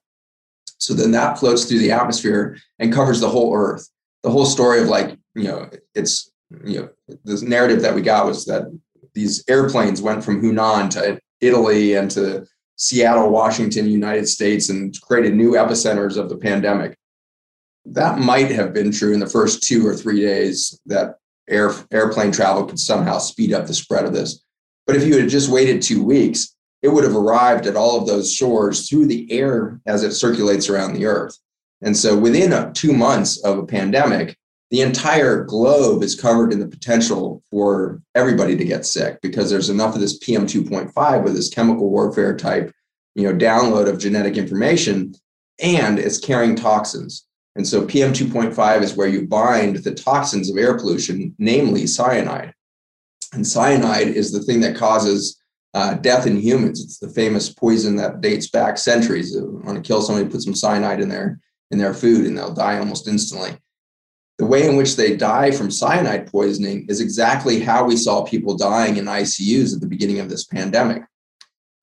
[0.80, 3.88] So then that floats through the atmosphere and covers the whole Earth.
[4.24, 6.32] The whole story of like, you know, it's,
[6.66, 8.64] you know, this narrative that we got was that
[9.14, 15.36] these airplanes went from Hunan to Italy and to Seattle, Washington, United States, and created
[15.36, 16.96] new epicenters of the pandemic.
[17.86, 21.16] That might have been true in the first two or three days that
[21.50, 24.44] air, airplane travel could somehow speed up the spread of this.
[24.86, 28.08] But if you had just waited two weeks, it would have arrived at all of
[28.08, 31.38] those shores through the air as it circulates around the earth.
[31.82, 34.38] And so within a, two months of a pandemic,
[34.70, 39.70] the entire globe is covered in the potential for everybody to get sick because there's
[39.70, 42.72] enough of this PM 2.5 with this chemical warfare type,
[43.16, 45.14] you know, download of genetic information,
[45.62, 47.27] and it's carrying toxins.
[47.58, 52.54] And so PM 2.5 is where you bind the toxins of air pollution, namely cyanide.
[53.34, 55.42] And cyanide is the thing that causes
[55.74, 56.82] uh, death in humans.
[56.82, 59.34] It's the famous poison that dates back centuries.
[59.34, 61.40] You want to kill somebody, put some cyanide in their
[61.72, 63.58] in their food, and they'll die almost instantly
[64.38, 68.56] the way in which they die from cyanide poisoning is exactly how we saw people
[68.56, 71.04] dying in ICUs at the beginning of this pandemic.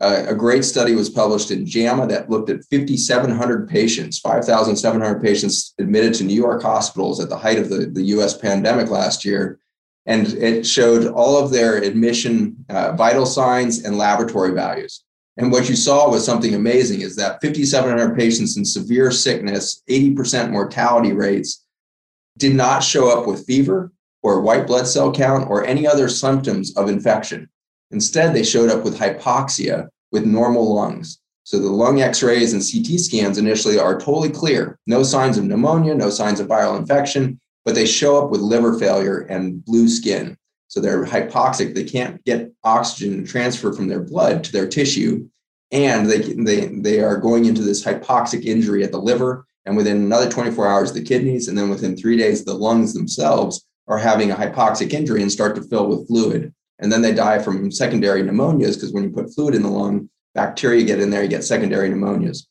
[0.01, 5.73] Uh, a great study was published in JAMA that looked at 5,700 patients, 5,700 patients
[5.79, 9.61] admitted to New York hospitals at the height of the, the US pandemic last year.
[10.07, 15.05] And it showed all of their admission uh, vital signs and laboratory values.
[15.37, 20.51] And what you saw was something amazing is that 5,700 patients in severe sickness, 80%
[20.51, 21.65] mortality rates,
[22.37, 23.93] did not show up with fever
[24.23, 27.49] or white blood cell count or any other symptoms of infection.
[27.91, 31.21] Instead, they showed up with hypoxia with normal lungs.
[31.45, 35.45] So the lung x rays and CT scans initially are totally clear no signs of
[35.45, 39.89] pneumonia, no signs of viral infection, but they show up with liver failure and blue
[39.89, 40.37] skin.
[40.69, 41.75] So they're hypoxic.
[41.75, 45.29] They can't get oxygen transfer from their blood to their tissue.
[45.71, 49.97] And they, they, they are going into this hypoxic injury at the liver and within
[49.97, 54.31] another 24 hours, the kidneys, and then within three days, the lungs themselves are having
[54.31, 56.55] a hypoxic injury and start to fill with fluid.
[56.79, 60.11] And then they die from secondary pneumonias because when you put fluid in the lung,
[60.35, 62.47] bacteria get in there, you get secondary pneumonias.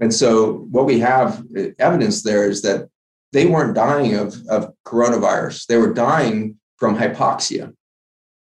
[0.00, 2.88] And so, what we have uh, evidence there is that
[3.32, 7.74] they weren't dying of, of coronavirus, they were dying from hypoxia.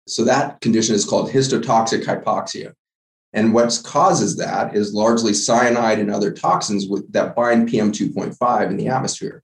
[0.08, 2.72] So, that condition is called histotoxic hypoxia.
[3.34, 8.76] And what causes that is largely cyanide and other toxins with, that bind PM2.5 in
[8.76, 9.42] the atmosphere.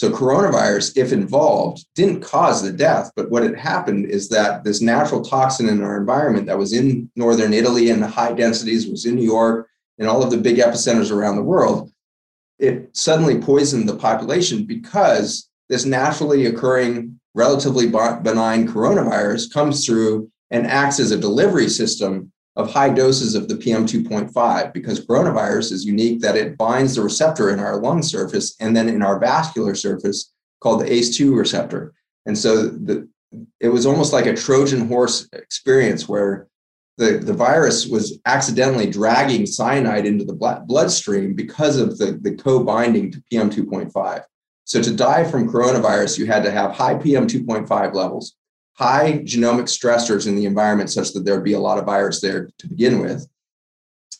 [0.00, 4.80] So, coronavirus, if involved, didn't cause the death, but what had happened is that this
[4.80, 9.04] natural toxin in our environment that was in northern Italy and the high densities was
[9.04, 11.92] in New York and all of the big epicenters around the world,
[12.58, 20.66] it suddenly poisoned the population because this naturally occurring, relatively benign coronavirus comes through and
[20.66, 26.20] acts as a delivery system of high doses of the PM2.5 because coronavirus is unique
[26.20, 30.32] that it binds the receptor in our lung surface and then in our vascular surface
[30.60, 31.94] called the ACE2 receptor.
[32.26, 33.08] And so the,
[33.60, 36.48] it was almost like a Trojan horse experience where
[36.98, 43.12] the, the virus was accidentally dragging cyanide into the bloodstream because of the, the co-binding
[43.12, 44.22] to PM2.5.
[44.64, 48.36] So to die from coronavirus, you had to have high PM2.5 levels
[48.80, 52.48] high genomic stressors in the environment such that there'd be a lot of virus there
[52.56, 53.28] to begin with.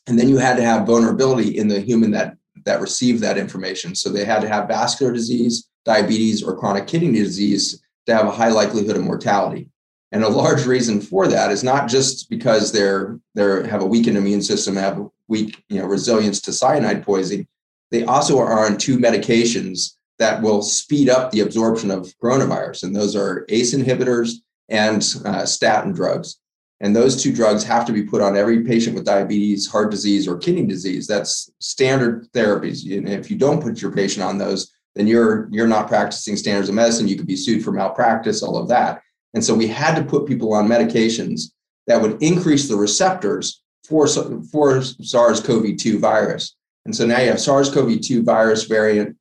[0.06, 2.36] And then you had to have vulnerability in the human that,
[2.66, 3.94] that received that information.
[3.94, 8.30] So they had to have vascular disease, diabetes, or chronic kidney disease to have a
[8.30, 9.70] high likelihood of mortality.
[10.12, 14.18] And a large reason for that is not just because they're they have a weakened
[14.18, 17.46] immune system, have weak you know resilience to cyanide poisoning.
[17.92, 22.94] They also are on two medications that will speed up the absorption of coronavirus, and
[22.94, 24.32] those are ACE inhibitors
[24.70, 26.36] and uh, statin drugs.
[26.80, 30.26] And those two drugs have to be put on every patient with diabetes, heart disease,
[30.26, 31.06] or kidney disease.
[31.06, 32.90] That's standard therapies.
[32.96, 36.68] And if you don't put your patient on those, then you're you're not practicing standards
[36.68, 37.06] of medicine.
[37.06, 39.02] You could be sued for malpractice, all of that.
[39.34, 41.52] And so we had to put people on medications
[41.86, 46.56] that would increase the receptors for, for SARS-CoV-2 virus.
[46.84, 49.16] And so now you have SARS-CoV-2 virus variant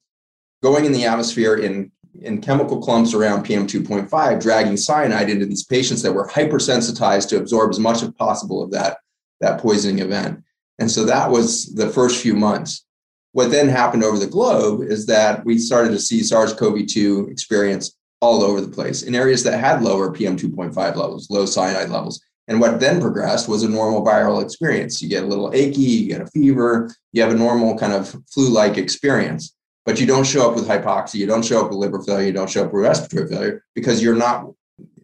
[0.63, 1.91] going in the atmosphere in
[2.21, 7.69] in chemical clumps around PM2.5, dragging cyanide into these patients that were hypersensitized to absorb
[7.69, 8.97] as much as possible of that,
[9.41, 10.43] that poisoning event.
[10.79, 12.85] And so that was the first few months.
[13.31, 17.27] What then happened over the globe is that we started to see SARS CoV 2
[17.29, 22.21] experience all over the place in areas that had lower PM2.5 levels, low cyanide levels.
[22.47, 25.01] And what then progressed was a normal viral experience.
[25.01, 28.15] You get a little achy, you get a fever, you have a normal kind of
[28.27, 29.53] flu like experience
[29.85, 32.33] but you don't show up with hypoxia, you don't show up with liver failure, you
[32.33, 34.51] don't show up with respiratory failure because you're not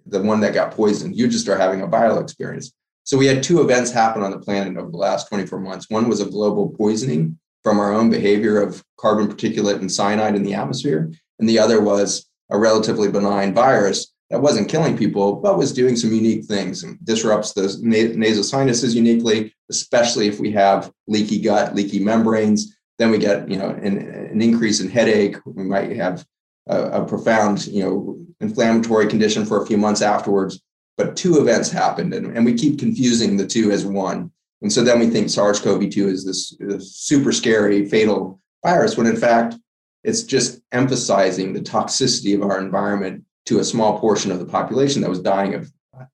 [0.06, 1.16] the one that got poisoned.
[1.16, 2.74] You just are having a viral experience.
[3.04, 5.90] So we had two events happen on the planet over the last 24 months.
[5.90, 10.44] One was a global poisoning from our own behavior of carbon particulate and cyanide in
[10.44, 11.12] the atmosphere.
[11.40, 15.96] And the other was a relatively benign virus that wasn't killing people, but was doing
[15.96, 21.76] some unique things and disrupts the nasal sinuses uniquely, especially if we have leaky gut,
[21.76, 25.38] leaky membranes, then we get you know an, an increase in headache.
[25.46, 26.26] We might have
[26.68, 30.62] a, a, profound you know inflammatory condition for a few months afterwards
[30.98, 34.32] but two events happened and, and we keep confusing the two as one.
[34.62, 39.18] And so then we think sars-cov-2 is this, this super scary fatal virus when in
[39.18, 39.56] fact
[40.04, 45.02] it's just emphasizing the toxicity of our environment to a small portion of the population
[45.02, 45.72] that was dying of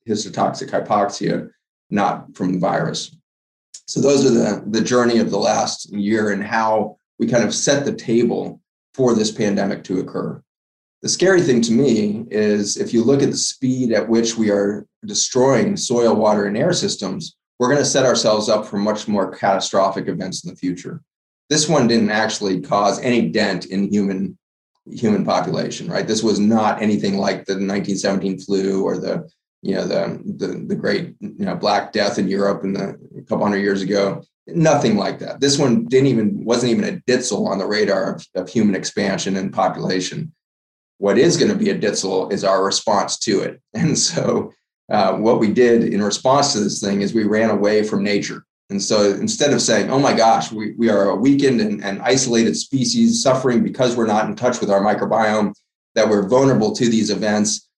[0.07, 1.49] histotoxic hypoxia
[1.89, 3.15] not from the virus
[3.86, 7.53] so those are the the journey of the last year and how we kind of
[7.53, 8.61] set the table
[8.93, 10.41] for this pandemic to occur.
[11.01, 14.51] The scary thing to me is if you look at the speed at which we
[14.51, 19.07] are destroying soil, water, and air systems, we're going to set ourselves up for much
[19.07, 21.01] more catastrophic events in the future.
[21.49, 24.38] This one didn't actually cause any dent in human
[24.88, 26.07] human population, right?
[26.07, 29.30] This was not anything like the 1917 flu or the
[29.62, 33.22] you know the the, the great you know black death in europe in the a
[33.22, 34.24] couple hundred years ago.
[34.47, 35.39] Nothing like that.
[35.39, 39.38] This one didn't even wasn't even a ditzel on the radar of, of human expansion
[39.38, 40.34] and population.
[40.97, 43.62] What is going to be a ditzel is our response to it.
[43.74, 44.51] And so
[44.91, 48.45] uh, what we did in response to this thing is we ran away from nature.
[48.70, 52.01] And so instead of saying oh my gosh we, we are a weakened and, and
[52.01, 55.53] isolated species suffering because we're not in touch with our microbiome
[55.93, 57.70] that we're vulnerable to these events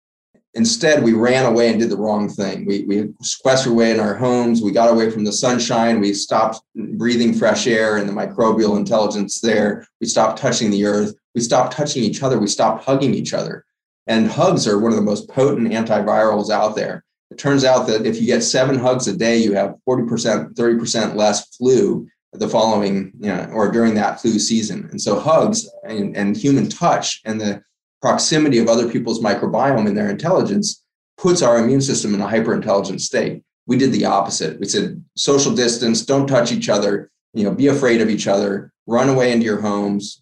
[0.56, 2.66] Instead, we ran away and did the wrong thing.
[2.66, 4.62] We, we sequestered away in our homes.
[4.62, 6.00] We got away from the sunshine.
[6.00, 9.88] We stopped breathing fresh air and the microbial intelligence there.
[10.00, 11.16] We stopped touching the earth.
[11.34, 12.38] We stopped touching each other.
[12.38, 13.66] We stopped hugging each other.
[14.06, 17.04] And hugs are one of the most potent antivirals out there.
[17.32, 21.16] It turns out that if you get seven hugs a day, you have 40%, 30%
[21.16, 24.88] less flu the following, you know, or during that flu season.
[24.92, 27.64] And so hugs and, and human touch and the
[28.04, 30.84] proximity of other people's microbiome and their intelligence
[31.18, 33.42] puts our immune system in a hyper intelligent state.
[33.66, 34.60] We did the opposite.
[34.60, 38.74] We said social distance, don't touch each other, you know, be afraid of each other,
[38.88, 40.22] run away into your homes,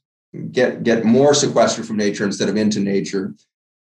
[0.52, 3.34] get get more sequestered from nature instead of into nature.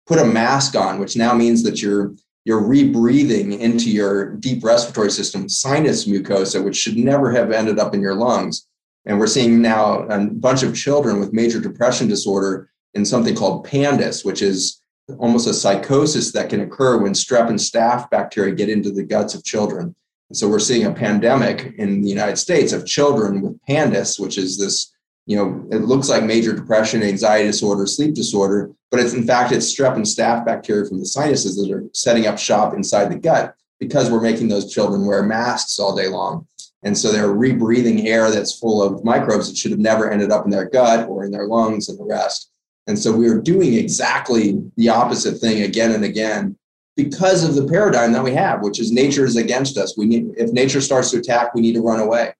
[0.07, 5.11] Put a mask on, which now means that you're you're rebreathing into your deep respiratory
[5.11, 8.65] system sinus mucosa, which should never have ended up in your lungs.
[9.05, 13.65] And we're seeing now a bunch of children with major depression disorder in something called
[13.65, 14.81] PANDAS, which is
[15.17, 19.33] almost a psychosis that can occur when strep and staph bacteria get into the guts
[19.35, 19.95] of children.
[20.33, 24.57] So we're seeing a pandemic in the United States of children with PANDAS, which is
[24.57, 24.93] this,
[25.25, 29.51] you know, it looks like major depression, anxiety disorder, sleep disorder, but it's in fact
[29.51, 33.19] it's strep and staph bacteria from the sinuses that are setting up shop inside the
[33.19, 36.47] gut because we're making those children wear masks all day long.
[36.83, 40.45] And so they're rebreathing air that's full of microbes that should have never ended up
[40.45, 42.50] in their gut or in their lungs and the rest.
[42.87, 46.57] And so we are doing exactly the opposite thing again and again
[46.97, 49.97] because of the paradigm that we have, which is nature is against us.
[49.97, 52.33] We need if nature starts to attack, we need to run away.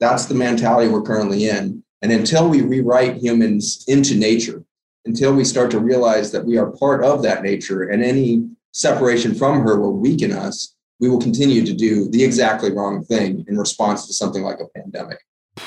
[0.00, 1.82] That's the mentality we're currently in.
[2.02, 4.64] And until we rewrite humans into nature,
[5.04, 9.34] until we start to realize that we are part of that nature and any separation
[9.34, 13.58] from her will weaken us, we will continue to do the exactly wrong thing in
[13.58, 15.18] response to something like a pandemic.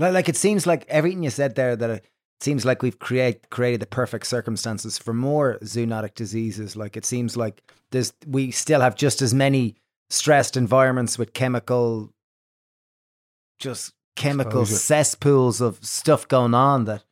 [0.00, 2.04] Like it seems like everything you said there that
[2.40, 6.76] seems like we've create, created the perfect circumstances for more zoonotic diseases.
[6.76, 9.76] Like it seems like there's we still have just as many
[10.10, 12.12] stressed environments with chemical,
[13.58, 14.78] just chemical Exposure.
[14.78, 16.84] cesspools of stuff going on.
[16.84, 17.04] That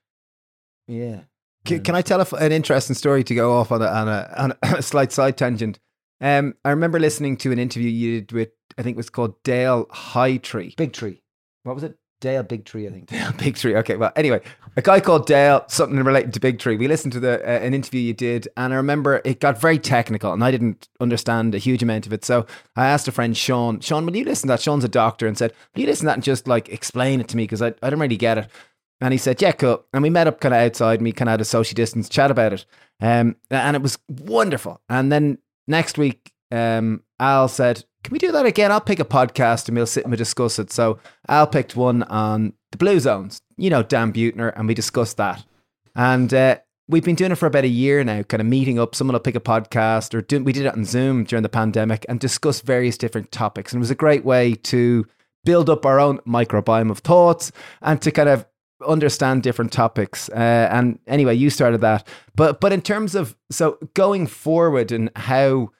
[0.86, 1.22] yeah.
[1.64, 4.52] Can, can I tell an interesting story to go off on a, on a, on
[4.78, 5.80] a slight side tangent?
[6.20, 9.42] Um, I remember listening to an interview you did with I think it was called
[9.42, 10.76] Dale Hightree.
[10.76, 11.22] Big Tree.
[11.62, 11.98] What was it?
[12.26, 13.06] Dale Big Tree, I think.
[13.06, 13.76] Dale Big Tree.
[13.76, 14.40] Okay, well, anyway,
[14.76, 16.76] a guy called Dale, something related to Big Tree.
[16.76, 19.78] We listened to the uh, an interview you did, and I remember it got very
[19.78, 22.24] technical, and I didn't understand a huge amount of it.
[22.24, 22.44] So
[22.74, 24.60] I asked a friend, Sean, Sean, will you listen to that?
[24.60, 27.28] Sean's a doctor, and said, will you listen to that and just like explain it
[27.28, 28.48] to me because I, I don't really get it.
[29.00, 29.84] And he said, yeah, cool.
[29.92, 32.08] And we met up kind of outside and we kind of had a social distance
[32.08, 32.66] chat about it.
[33.00, 34.80] Um, and it was wonderful.
[34.88, 35.38] And then
[35.68, 38.70] next week, um, Al said, can we do that again?
[38.70, 40.70] I'll pick a podcast and we'll sit and we'll discuss it.
[40.70, 45.16] So Al picked one on the Blue Zones, you know, Dan Buettner, and we discussed
[45.16, 45.44] that.
[45.96, 48.94] And uh, we've been doing it for about a year now, kind of meeting up.
[48.94, 52.06] Someone will pick a podcast, or do, we did it on Zoom during the pandemic
[52.08, 53.72] and discuss various different topics.
[53.72, 55.04] And it was a great way to
[55.44, 57.50] build up our own microbiome of thoughts
[57.82, 58.46] and to kind of
[58.86, 60.28] understand different topics.
[60.28, 62.06] Uh, and anyway, you started that.
[62.36, 65.72] But but in terms of so going forward and how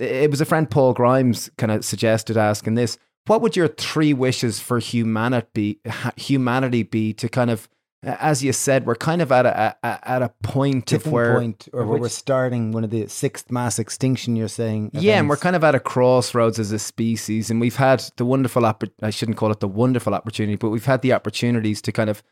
[0.00, 2.98] it was a friend Paul Grimes kind of suggested asking this.
[3.26, 5.80] What would your three wishes for humanity
[6.16, 7.68] humanity be to kind of
[8.02, 11.38] as you said, we're kind of at a, a at a point Different of where
[11.38, 14.36] point, or where we're starting one of the sixth mass extinction.
[14.36, 15.04] You're saying, events.
[15.04, 18.24] yeah, and we're kind of at a crossroads as a species, and we've had the
[18.24, 18.64] wonderful
[19.02, 22.22] I shouldn't call it the wonderful opportunity, but we've had the opportunities to kind of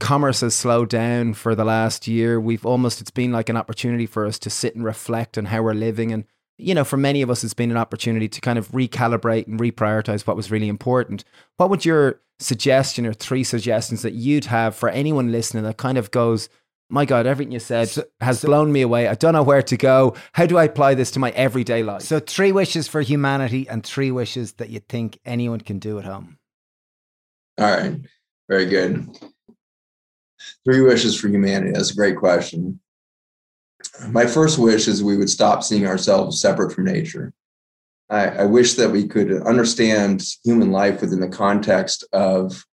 [0.00, 2.40] commerce has slowed down for the last year.
[2.40, 5.62] We've almost it's been like an opportunity for us to sit and reflect on how
[5.62, 6.24] we're living and
[6.58, 9.58] you know, for many of us, it's been an opportunity to kind of recalibrate and
[9.58, 11.24] reprioritize what was really important.
[11.56, 15.96] What would your suggestion or three suggestions that you'd have for anyone listening that kind
[15.96, 16.48] of goes,
[16.90, 19.06] my God, everything you said so, has so, blown me away.
[19.08, 20.14] I don't know where to go.
[20.32, 22.02] How do I apply this to my everyday life?
[22.02, 26.04] So, three wishes for humanity and three wishes that you think anyone can do at
[26.04, 26.38] home.
[27.58, 28.00] All right.
[28.48, 29.06] Very good.
[30.64, 31.72] Three wishes for humanity.
[31.72, 32.80] That's a great question
[34.06, 37.32] my first wish is we would stop seeing ourselves separate from nature.
[38.10, 42.64] I, I, wish that we could understand human life within the context of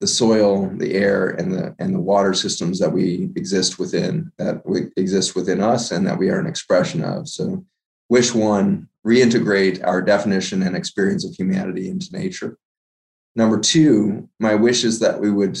[0.00, 4.64] the soil, the air, and the and the water systems that we exist within, that
[4.64, 7.28] we exist within us, and that we are an expression of.
[7.28, 7.64] So,
[8.08, 12.56] wish one, reintegrate our definition and experience of humanity into nature.
[13.36, 15.58] Number two, my wish is that we would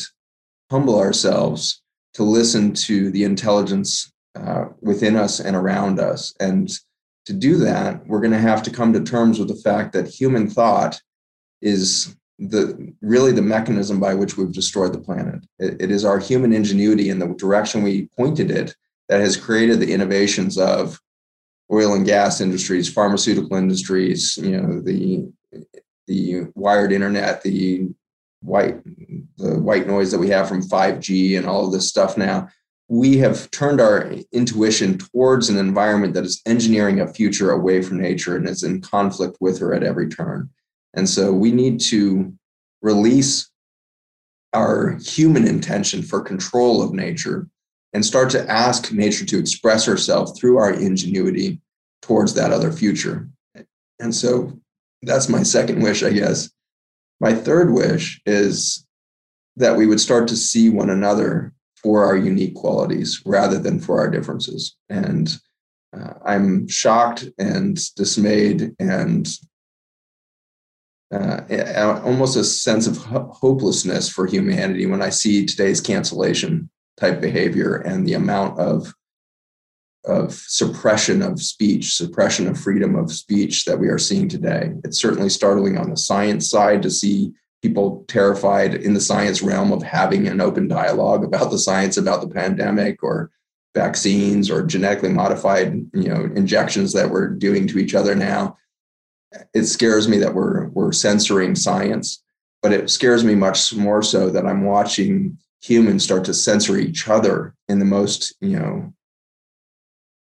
[0.70, 1.82] humble ourselves
[2.14, 6.34] to listen to the intelligence uh, within us and around us.
[6.40, 6.70] And
[7.26, 10.08] to do that, we're going to have to come to terms with the fact that
[10.08, 11.00] human thought
[11.60, 15.44] is the really the mechanism by which we've destroyed the planet.
[15.58, 18.76] it, it is our human ingenuity and the direction we pointed it
[19.08, 21.00] that has created the innovations of
[21.72, 25.30] oil and gas industries, pharmaceutical industries, you know, the
[26.06, 27.88] the wired internet, the
[28.40, 28.80] white
[29.36, 32.48] the white noise that we have from 5G and all of this stuff now
[32.88, 38.00] we have turned our intuition towards an environment that is engineering a future away from
[38.00, 40.48] nature and is in conflict with her at every turn.
[40.94, 42.32] And so we need to
[42.80, 43.50] release
[44.54, 47.46] our human intention for control of nature
[47.92, 51.60] and start to ask nature to express herself through our ingenuity
[52.00, 53.28] towards that other future.
[54.00, 54.58] And so
[55.02, 56.50] that's my second wish, I guess.
[57.20, 58.86] My third wish is
[59.56, 61.52] that we would start to see one another
[61.82, 64.76] for our unique qualities rather than for our differences.
[64.88, 65.34] And
[65.96, 69.28] uh, I'm shocked and dismayed and
[71.12, 76.68] uh, almost a sense of hopelessness for humanity when I see today's cancellation
[76.98, 78.92] type behavior and the amount of
[80.04, 84.72] of suppression of speech, suppression of freedom of speech that we are seeing today.
[84.84, 87.32] It's certainly startling on the science side to see
[87.62, 92.20] people terrified in the science realm of having an open dialogue about the science about
[92.20, 93.30] the pandemic or
[93.74, 98.56] vaccines or genetically modified you know injections that we're doing to each other now.
[99.54, 102.22] It scares me that we're we're censoring science
[102.62, 107.08] but it scares me much more so that i'm watching humans start to censor each
[107.08, 108.92] other in the most you know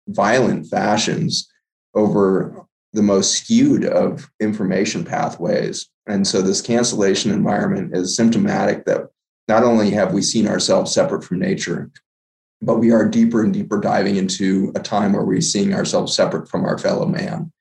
[0.08, 1.50] violent fashions
[1.94, 9.08] over the most skewed of information pathways and so this cancellation environment is symptomatic that
[9.48, 11.92] not only have we seen ourselves separate from nature,
[12.62, 16.48] but we are deeper and deeper diving into a time where we're seeing ourselves separate
[16.48, 17.52] from our fellow man.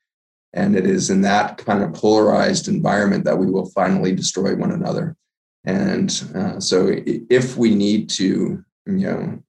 [0.52, 4.72] And it is in that kind of polarized environment that we will finally destroy one
[4.72, 5.16] another.
[5.64, 9.42] And uh, so if we need to, you know,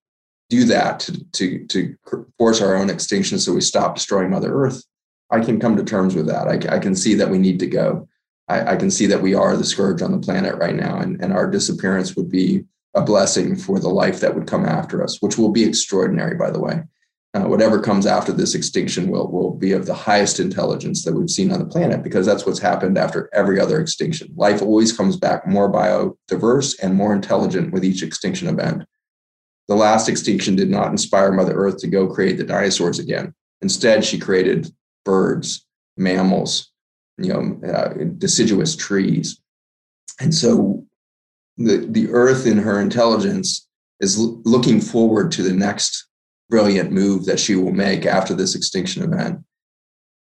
[0.49, 1.95] do that to, to, to
[2.37, 4.83] force our own extinction so we stop destroying Mother Earth,
[5.31, 6.47] I can come to terms with that.
[6.47, 8.07] I, I can see that we need to go.
[8.47, 11.21] I, I, can see that we are the scourge on the planet right now, and,
[11.21, 15.21] and our disappearance would be a blessing for the life that would come after us,
[15.21, 16.83] which will be extraordinary, by the way.
[17.33, 21.29] Uh, whatever comes after this extinction will, will be of the highest intelligence that we've
[21.29, 24.33] seen on the planet because that's what's happened after every other extinction.
[24.35, 28.83] Life always comes back more biodiverse and more intelligent with each extinction event.
[29.69, 33.33] The last extinction did not inspire Mother Earth to go create the dinosaurs again.
[33.61, 34.69] Instead, she created
[35.05, 35.65] birds,
[35.97, 36.71] mammals,
[37.17, 39.39] you know, uh, deciduous trees.
[40.19, 40.85] And so
[41.57, 43.67] the, the earth in her intelligence
[43.99, 46.07] is l- looking forward to the next
[46.49, 49.39] brilliant move that she will make after this extinction event.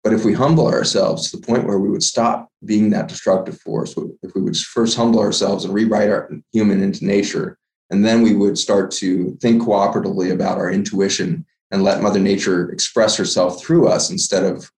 [0.05, 3.61] But if we humble ourselves to the point where we would stop being that destructive
[3.61, 7.59] force, if we would first humble ourselves and rewrite our human into nature,
[7.91, 12.71] and then we would start to think cooperatively about our intuition and let Mother Nature
[12.71, 14.71] express herself through us instead of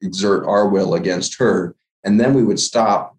[0.00, 1.74] exert our will against her.
[2.04, 3.16] And then we would stop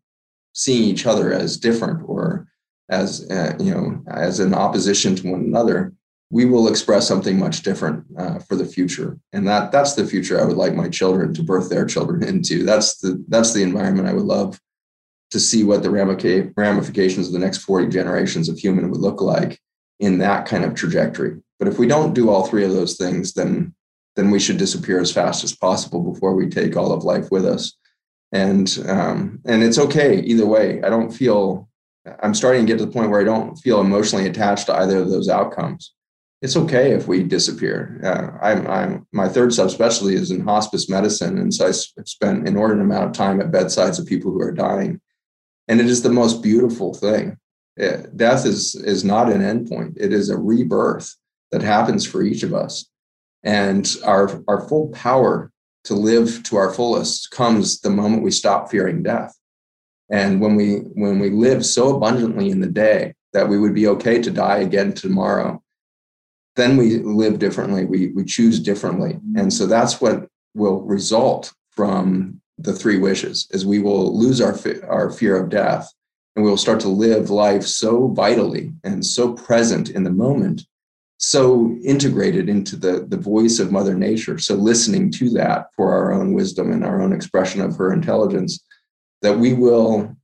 [0.54, 2.48] seeing each other as different or
[2.90, 5.94] as uh, you know as an opposition to one another.
[6.32, 9.18] We will express something much different uh, for the future.
[9.34, 12.64] And that that's the future i would like my children to birth their children into.
[12.64, 14.60] That's the that's the environment i would love
[15.32, 19.60] to see what the ramifications of the next 40 generations of human would look like
[20.00, 23.34] in that kind of trajectory but if we don't do all three of those things
[23.34, 23.74] then
[24.20, 27.46] then we should disappear as fast as possible before we take all of life with
[27.46, 27.78] us.
[28.34, 30.84] And um, and it's okay either way.
[30.84, 31.68] I don't feel
[32.24, 34.98] i'm starting to get to the point where i don't feel emotionally attached to either
[34.98, 35.94] of those outcomes.
[36.42, 38.00] It's okay if we disappear.
[38.02, 42.48] Uh, I'm, I'm my third subspecialty is in hospice medicine and so i spent an
[42.48, 45.02] inordinate amount of time at bedsides of people who are dying.
[45.68, 47.38] And it is the most beautiful thing.
[47.78, 49.98] It, uh, death is is not an endpoint.
[49.98, 51.16] It is a rebirth
[51.52, 52.90] that happens for each of us
[53.44, 55.52] and our our full power
[55.86, 59.36] to live to our fullest comes the moment we stop fearing death.
[60.12, 63.88] And when we when we live so abundantly in the day that we would be
[63.88, 65.62] okay to die again tomorrow,
[66.56, 67.86] then we live differently.
[67.86, 69.14] We we choose differently.
[69.14, 69.38] Mm-hmm.
[69.38, 74.58] And so that's what will result from the three wishes is we will lose our
[74.88, 75.90] our fear of death
[76.36, 80.64] and we will start to live life so vitally and so present in the moment
[81.20, 86.14] so integrated into the, the voice of Mother Nature, so listening to that for our
[86.14, 88.64] own wisdom and our own expression of her intelligence,
[89.22, 90.16] that we will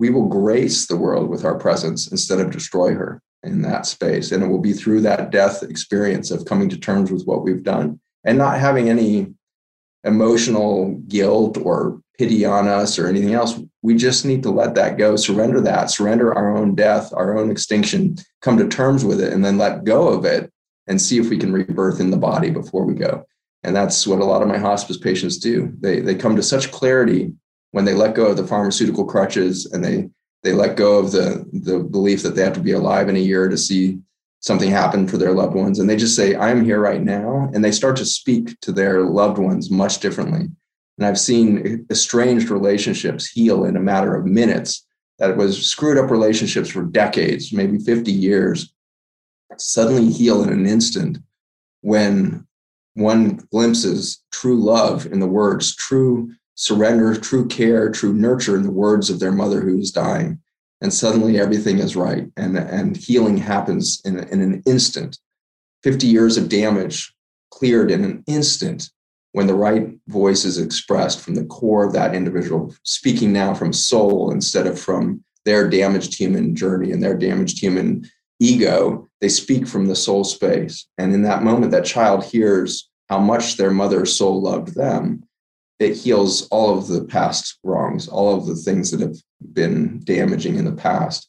[0.00, 4.32] we will grace the world with our presence instead of destroy her in that space.
[4.32, 7.62] And it will be through that death experience of coming to terms with what we've
[7.62, 9.34] done and not having any
[10.02, 13.58] emotional guilt or pity on us or anything else.
[13.80, 17.50] We just need to let that go, surrender that, surrender our own death, our own
[17.50, 20.52] extinction, come to terms with it, and then let go of it
[20.86, 23.24] and see if we can rebirth in the body before we go.
[23.62, 25.72] And that's what a lot of my hospice patients do.
[25.80, 27.32] They, they come to such clarity
[27.70, 30.10] when they let go of the pharmaceutical crutches and they,
[30.42, 33.20] they let go of the, the belief that they have to be alive in a
[33.20, 33.98] year to see
[34.40, 35.78] something happen for their loved ones.
[35.78, 37.48] And they just say, I'm here right now.
[37.54, 40.48] And they start to speak to their loved ones much differently.
[41.00, 44.86] And I've seen estranged relationships heal in a matter of minutes
[45.18, 48.74] that was screwed up relationships for decades, maybe 50 years,
[49.56, 51.16] suddenly heal in an instant
[51.80, 52.46] when
[52.94, 58.70] one glimpses true love in the words, true surrender, true care, true nurture in the
[58.70, 60.38] words of their mother who is dying.
[60.82, 65.18] And suddenly everything is right and, and healing happens in, in an instant.
[65.82, 67.14] 50 years of damage
[67.50, 68.90] cleared in an instant
[69.32, 73.72] when the right voice is expressed from the core of that individual, speaking now from
[73.72, 78.04] soul instead of from their damaged human journey and their damaged human
[78.40, 80.86] ego, they speak from the soul space.
[80.98, 85.24] And in that moment, that child hears how much their mother's soul loved them.
[85.78, 89.16] It heals all of the past wrongs, all of the things that have
[89.52, 91.28] been damaging in the past.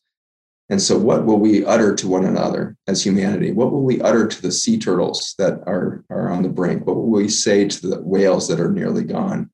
[0.72, 3.52] And so, what will we utter to one another as humanity?
[3.52, 6.88] What will we utter to the sea turtles that are, are on the brink?
[6.88, 9.52] What will we say to the whales that are nearly gone?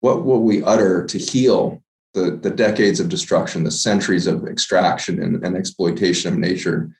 [0.00, 1.82] What will we utter to heal
[2.14, 6.96] the, the decades of destruction, the centuries of extraction and, and exploitation of nature?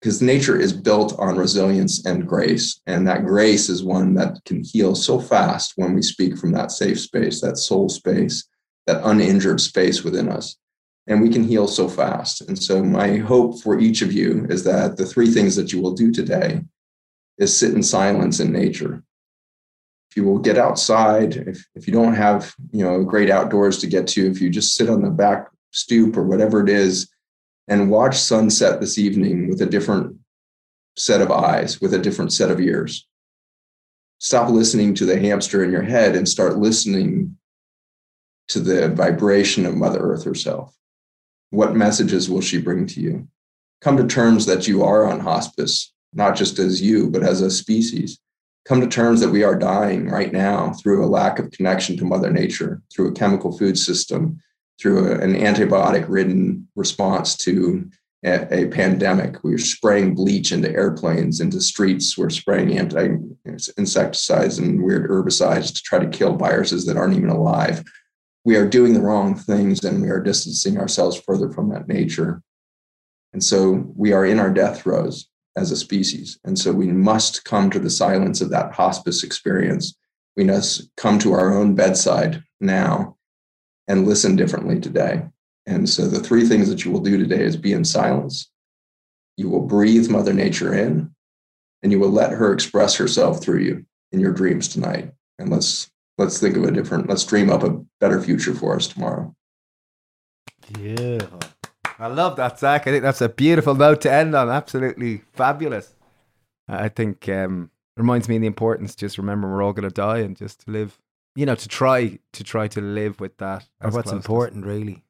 [0.00, 2.80] Because nature is built on resilience and grace.
[2.86, 6.70] And that grace is one that can heal so fast when we speak from that
[6.70, 8.46] safe space, that soul space,
[8.86, 10.56] that uninjured space within us
[11.10, 12.40] and we can heal so fast.
[12.42, 15.82] And so, my hope for each of you is that the three things that you
[15.82, 16.62] will do today
[17.36, 19.02] is sit in silence in nature.
[20.10, 23.88] If you will get outside, if, if you don't have you know great outdoors to
[23.88, 27.10] get to, if you just sit on the back stoop or whatever it is
[27.66, 30.16] and watch sunset this evening with a different
[30.96, 33.06] set of eyes, with a different set of ears.
[34.18, 37.36] Stop listening to the hamster in your head and start listening
[38.48, 40.76] to the vibration of Mother Earth herself.
[41.50, 43.28] What messages will she bring to you?
[43.80, 47.50] Come to terms that you are on hospice, not just as you, but as a
[47.50, 48.18] species.
[48.66, 52.04] Come to terms that we are dying right now through a lack of connection to
[52.04, 54.40] Mother Nature, through a chemical food system,
[54.80, 57.90] through a, an antibiotic ridden response to
[58.24, 59.42] a, a, pandemic.
[59.42, 62.18] We're spraying bleach into airplanes, into streets.
[62.18, 63.16] We're spraying anti
[63.78, 67.82] insecticides and weird herbicides to try to kill viruses that aren't even alive
[68.44, 72.42] we are doing the wrong things and we are distancing ourselves further from that nature.
[73.32, 76.38] And so we are in our death throes as a species.
[76.44, 79.94] And so we must come to the silence of that hospice experience.
[80.36, 83.16] We must come to our own bedside now
[83.88, 85.22] and listen differently today.
[85.66, 88.50] And so the three things that you will do today is be in silence.
[89.36, 91.14] You will breathe Mother Nature in,
[91.82, 95.12] and you will let her express herself through you in your dreams tonight.
[95.38, 98.86] And let's let's think of a different, let's dream up a better future for us
[98.86, 99.34] tomorrow.
[100.78, 101.18] yeah
[101.98, 102.86] I love that, Zach.
[102.86, 104.48] I think that's a beautiful note to end on.
[104.48, 105.94] Absolutely fabulous.
[106.66, 108.94] I think um, reminds me of the importance.
[108.94, 110.98] Just remember, we're all going to die, and just to live.
[111.36, 113.68] You know, to try to try to live with that.
[113.82, 115.04] Or what's important, really.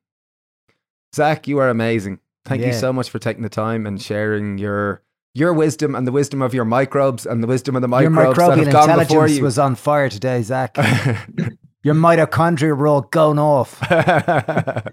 [1.15, 2.19] Zach, you are amazing.
[2.45, 5.03] Thank you so much for taking the time and sharing your
[5.35, 8.39] your wisdom and the wisdom of your microbes and the wisdom of the Your microbes
[8.39, 9.45] that microbial have gone intelligence you.
[9.45, 10.77] was on fire today, Zach.
[11.83, 13.81] Your mitochondria were all going off.
[13.89, 14.93] That's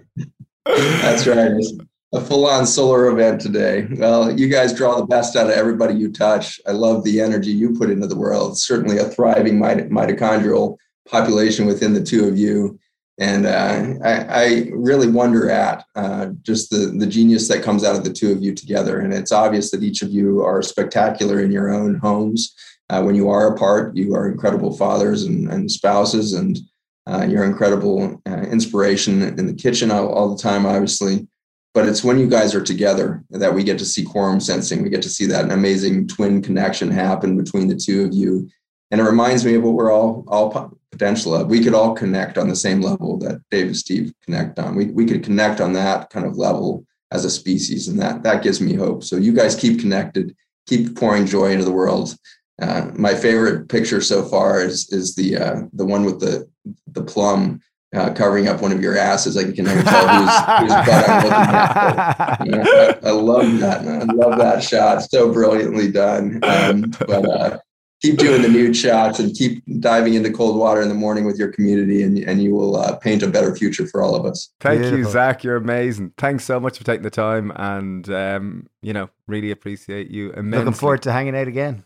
[1.26, 1.50] right.
[1.52, 1.72] It's
[2.14, 3.86] a full on solar event today.
[3.96, 6.58] Well, you guys draw the best out of everybody you touch.
[6.66, 8.58] I love the energy you put into the world.
[8.58, 12.78] Certainly a thriving mit- mitochondrial population within the two of you.
[13.20, 17.96] And uh, I, I really wonder at uh, just the, the genius that comes out
[17.96, 19.00] of the two of you together.
[19.00, 22.54] And it's obvious that each of you are spectacular in your own homes.
[22.90, 26.58] Uh, when you are apart, you are incredible fathers and, and spouses, and
[27.06, 31.26] uh, you're incredible uh, inspiration in the kitchen all, all the time, obviously.
[31.74, 34.82] But it's when you guys are together that we get to see quorum sensing.
[34.82, 38.48] We get to see that amazing twin connection happen between the two of you.
[38.90, 41.48] And it reminds me of what we're all all potential of.
[41.48, 44.74] We could all connect on the same level that Dave and Steve connect on.
[44.74, 48.42] We we could connect on that kind of level as a species, and that that
[48.42, 49.04] gives me hope.
[49.04, 50.34] So you guys keep connected,
[50.66, 52.16] keep pouring joy into the world.
[52.60, 56.48] Uh, my favorite picture so far is is the uh, the one with the
[56.88, 57.60] the plum
[57.94, 59.36] uh, covering up one of your asses.
[59.36, 62.46] I can never tell whose, whose butt I'm looking at.
[62.46, 63.86] You know, I, I love that.
[63.86, 65.02] I love that shot.
[65.02, 66.40] So brilliantly done.
[66.42, 67.58] Um, but uh,
[68.00, 71.38] keep doing the nude shots and keep diving into cold water in the morning with
[71.38, 74.50] your community, and, and you will uh, paint a better future for all of us.
[74.60, 75.44] Thank you, Zach.
[75.44, 76.12] You're amazing.
[76.16, 80.58] Thanks so much for taking the time, and um, you know, really appreciate you immensely.
[80.58, 81.84] Looking forward to hanging out again.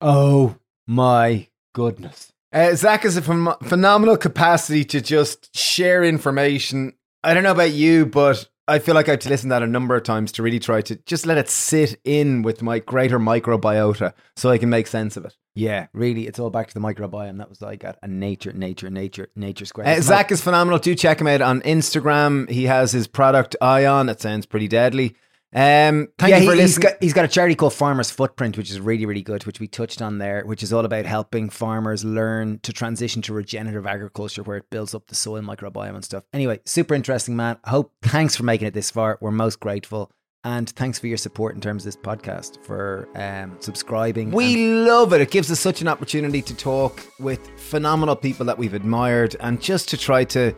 [0.00, 0.56] Oh
[0.86, 2.32] my goodness.
[2.52, 6.94] Uh, Zach has a phen- phenomenal capacity to just share information.
[7.22, 9.96] I don't know about you, but I feel like I've listened to that a number
[9.96, 14.12] of times to really try to just let it sit in with my greater microbiota
[14.36, 15.34] so I can make sense of it.
[15.54, 17.38] Yeah, really, it's all back to the microbiome.
[17.38, 17.96] That was I got.
[18.02, 19.88] a nature, nature, nature, nature square.
[19.88, 20.78] Uh, Zach is phenomenal.
[20.78, 22.48] Do check him out on Instagram.
[22.48, 24.08] He has his product Ion.
[24.08, 25.16] It sounds pretty deadly.
[25.54, 28.58] Um, thank yeah, you he, for has got he's got a charity called Farmers Footprint,
[28.58, 31.48] which is really really good, which we touched on there, which is all about helping
[31.48, 36.04] farmers learn to transition to regenerative agriculture, where it builds up the soil microbiome and
[36.04, 36.24] stuff.
[36.34, 37.56] Anyway, super interesting, man.
[37.64, 39.16] Hope thanks for making it this far.
[39.22, 40.10] We're most grateful,
[40.44, 44.30] and thanks for your support in terms of this podcast, for um, subscribing.
[44.32, 45.22] We and- love it.
[45.22, 49.62] It gives us such an opportunity to talk with phenomenal people that we've admired and
[49.62, 50.54] just to try to,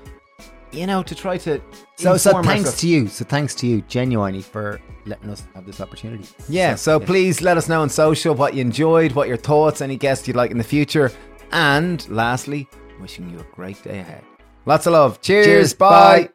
[0.72, 1.60] you know, to try to.
[1.96, 2.80] so so thanks ourselves.
[2.80, 3.08] to you.
[3.08, 6.26] So thanks to you, genuinely, for letting us have this opportunity.
[6.48, 7.06] Yeah, so yeah.
[7.06, 10.36] please let us know on social what you enjoyed, what your thoughts, any guests you'd
[10.36, 11.12] like in the future.
[11.52, 12.68] And lastly,
[13.00, 14.22] wishing you a great day ahead.
[14.66, 15.20] Lots of love.
[15.20, 15.46] Cheers.
[15.46, 16.22] Cheers, bye.
[16.22, 16.30] bye.